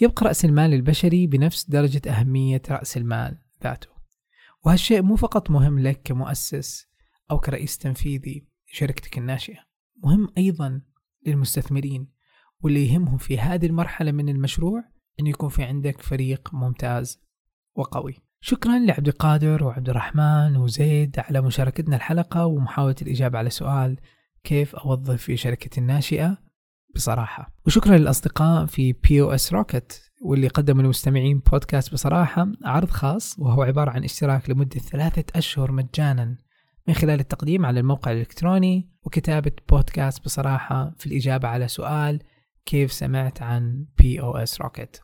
يبقى 0.00 0.26
رأس 0.26 0.44
المال 0.44 0.74
البشري 0.74 1.26
بنفس 1.26 1.70
درجة 1.70 2.10
أهمية 2.10 2.62
رأس 2.70 2.96
المال 2.96 3.38
ذاته. 3.64 3.88
وهالشيء 4.64 5.02
مو 5.02 5.16
فقط 5.16 5.50
مهم 5.50 5.78
لك 5.78 6.00
كمؤسس 6.04 6.86
أو 7.30 7.38
كرئيس 7.38 7.78
تنفيذي 7.78 8.48
لشركتك 8.72 9.18
الناشئة 9.18 9.58
مهم 10.04 10.28
أيضا 10.38 10.80
للمستثمرين 11.26 12.08
واللي 12.60 12.88
يهمهم 12.88 13.18
في 13.18 13.38
هذه 13.38 13.66
المرحلة 13.66 14.12
من 14.12 14.28
المشروع 14.28 14.84
أن 15.20 15.26
يكون 15.26 15.48
في 15.48 15.62
عندك 15.62 16.00
فريق 16.00 16.54
ممتاز 16.54 17.20
وقوي. 17.74 18.14
شكرا 18.40 18.78
لعبد 18.78 19.08
القادر 19.08 19.64
وعبد 19.64 19.88
الرحمن 19.88 20.56
وزيد 20.56 21.18
على 21.18 21.40
مشاركتنا 21.40 21.96
الحلقة 21.96 22.46
ومحاولة 22.46 22.96
الإجابة 23.02 23.38
على 23.38 23.50
سؤال 23.50 23.96
كيف 24.44 24.76
أوظف 24.76 25.22
في 25.22 25.36
شركة 25.36 25.80
الناشئة؟ 25.80 26.45
بصراحة. 26.96 27.52
وشكرا 27.66 27.96
للأصدقاء 27.96 28.66
في 28.66 28.92
POSRocket 28.92 30.02
واللي 30.22 30.48
قدموا 30.48 30.82
للمستمعين 30.82 31.38
بودكاست 31.38 31.92
بصراحة. 31.92 32.46
عرض 32.64 32.90
خاص 32.90 33.38
وهو 33.38 33.62
عبارة 33.62 33.90
عن 33.90 34.04
اشتراك 34.04 34.50
لمدة 34.50 34.80
ثلاثة 34.80 35.24
أشهر 35.36 35.72
مجانا 35.72 36.36
من 36.88 36.94
خلال 36.94 37.20
التقديم 37.20 37.66
على 37.66 37.80
الموقع 37.80 38.12
الإلكتروني 38.12 38.90
وكتابة 39.02 39.52
بودكاست 39.68 40.24
بصراحة 40.24 40.94
في 40.98 41.06
الإجابة 41.06 41.48
على 41.48 41.68
سؤال 41.68 42.22
كيف 42.66 42.92
سمعت 42.92 43.42
عن 43.42 43.86
POSRocket 43.98 45.02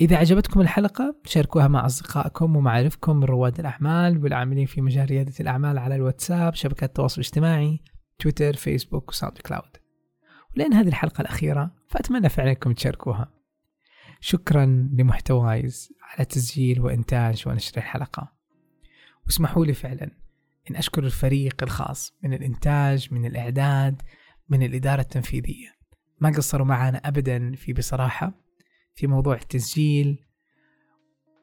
إذا 0.00 0.16
عجبتكم 0.16 0.60
الحلقة 0.60 1.16
شاركوها 1.24 1.68
مع 1.68 1.86
أصدقائكم 1.86 2.56
ومعارفكم 2.56 3.16
من 3.16 3.24
رواد 3.24 3.60
الأعمال 3.60 4.24
والعاملين 4.24 4.66
في 4.66 4.80
مجال 4.80 5.10
ريادة 5.10 5.34
الأعمال 5.40 5.78
على 5.78 5.94
الواتساب 5.94 6.54
شبكات 6.54 6.88
التواصل 6.88 7.20
الاجتماعي 7.20 7.80
تويتر 8.18 8.52
فيسبوك 8.52 9.08
و 9.08 9.38
SoundCloud. 9.38 9.81
ولأن 10.56 10.72
هذه 10.72 10.88
الحلقة 10.88 11.20
الأخيرة 11.20 11.70
فأتمنى 11.88 12.28
فعلا 12.28 12.50
أنكم 12.50 12.72
تشاركوها. 12.72 13.30
شكرا 14.20 14.66
لمحتوايز 14.92 15.92
على 16.02 16.24
تسجيل 16.24 16.80
وإنتاج 16.80 17.48
ونشر 17.48 17.76
الحلقة. 17.76 18.32
واسمحوا 19.26 19.66
لي 19.66 19.72
فعلا 19.72 20.10
أن 20.70 20.76
أشكر 20.76 21.04
الفريق 21.04 21.62
الخاص 21.62 22.14
من 22.22 22.34
الإنتاج 22.34 23.14
من 23.14 23.26
الإعداد 23.26 24.02
من 24.48 24.62
الإدارة 24.62 25.00
التنفيذية. 25.00 25.68
ما 26.20 26.30
قصروا 26.30 26.66
معنا 26.66 26.98
أبدا 26.98 27.54
في 27.54 27.72
بصراحة 27.72 28.32
في 28.94 29.06
موضوع 29.06 29.34
التسجيل 29.34 30.24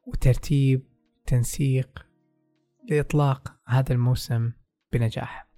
وترتيب 0.08 0.84
تنسيق 1.26 2.06
لإطلاق 2.90 3.56
هذا 3.68 3.94
الموسم 3.94 4.52
بنجاح. 4.94 5.49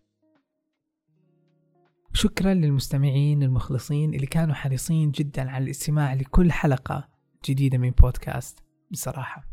شكرا 2.13 2.54
للمستمعين 2.54 3.43
المخلصين 3.43 4.13
اللي 4.13 4.26
كانوا 4.28 4.56
حريصين 4.56 5.12
جدا 5.12 5.52
على 5.52 5.63
الاستماع 5.63 6.13
لكل 6.13 6.52
حلقة 6.52 7.10
جديدة 7.45 7.78
من 7.78 7.89
بودكاست 7.89 8.60
بصراحة. 8.91 9.47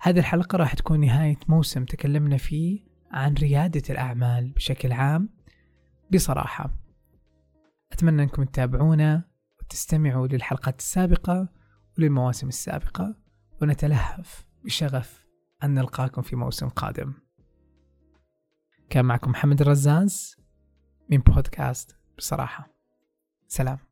هذه 0.00 0.18
الحلقة 0.18 0.56
راح 0.56 0.74
تكون 0.74 1.00
نهاية 1.00 1.38
موسم 1.48 1.84
تكلمنا 1.84 2.36
فيه 2.36 2.80
عن 3.10 3.34
ريادة 3.34 3.82
الأعمال 3.90 4.52
بشكل 4.52 4.92
عام 4.92 5.28
بصراحة. 6.12 6.74
أتمنى 7.92 8.22
أنكم 8.22 8.44
تتابعونا 8.44 9.24
وتستمعوا 9.60 10.26
للحلقات 10.26 10.78
السابقة 10.78 11.48
وللمواسم 11.98 12.48
السابقة 12.48 13.16
ونتلهف 13.62 14.46
بشغف 14.64 15.26
أن 15.64 15.74
نلقاكم 15.74 16.22
في 16.22 16.36
موسم 16.36 16.68
قادم. 16.68 17.12
كان 18.90 19.04
معكم 19.04 19.30
محمد 19.30 19.60
الرزاز. 19.60 20.39
من 21.10 21.18
بودكاست 21.18 21.96
بصراحة. 22.18 22.70
سلام. 23.48 23.89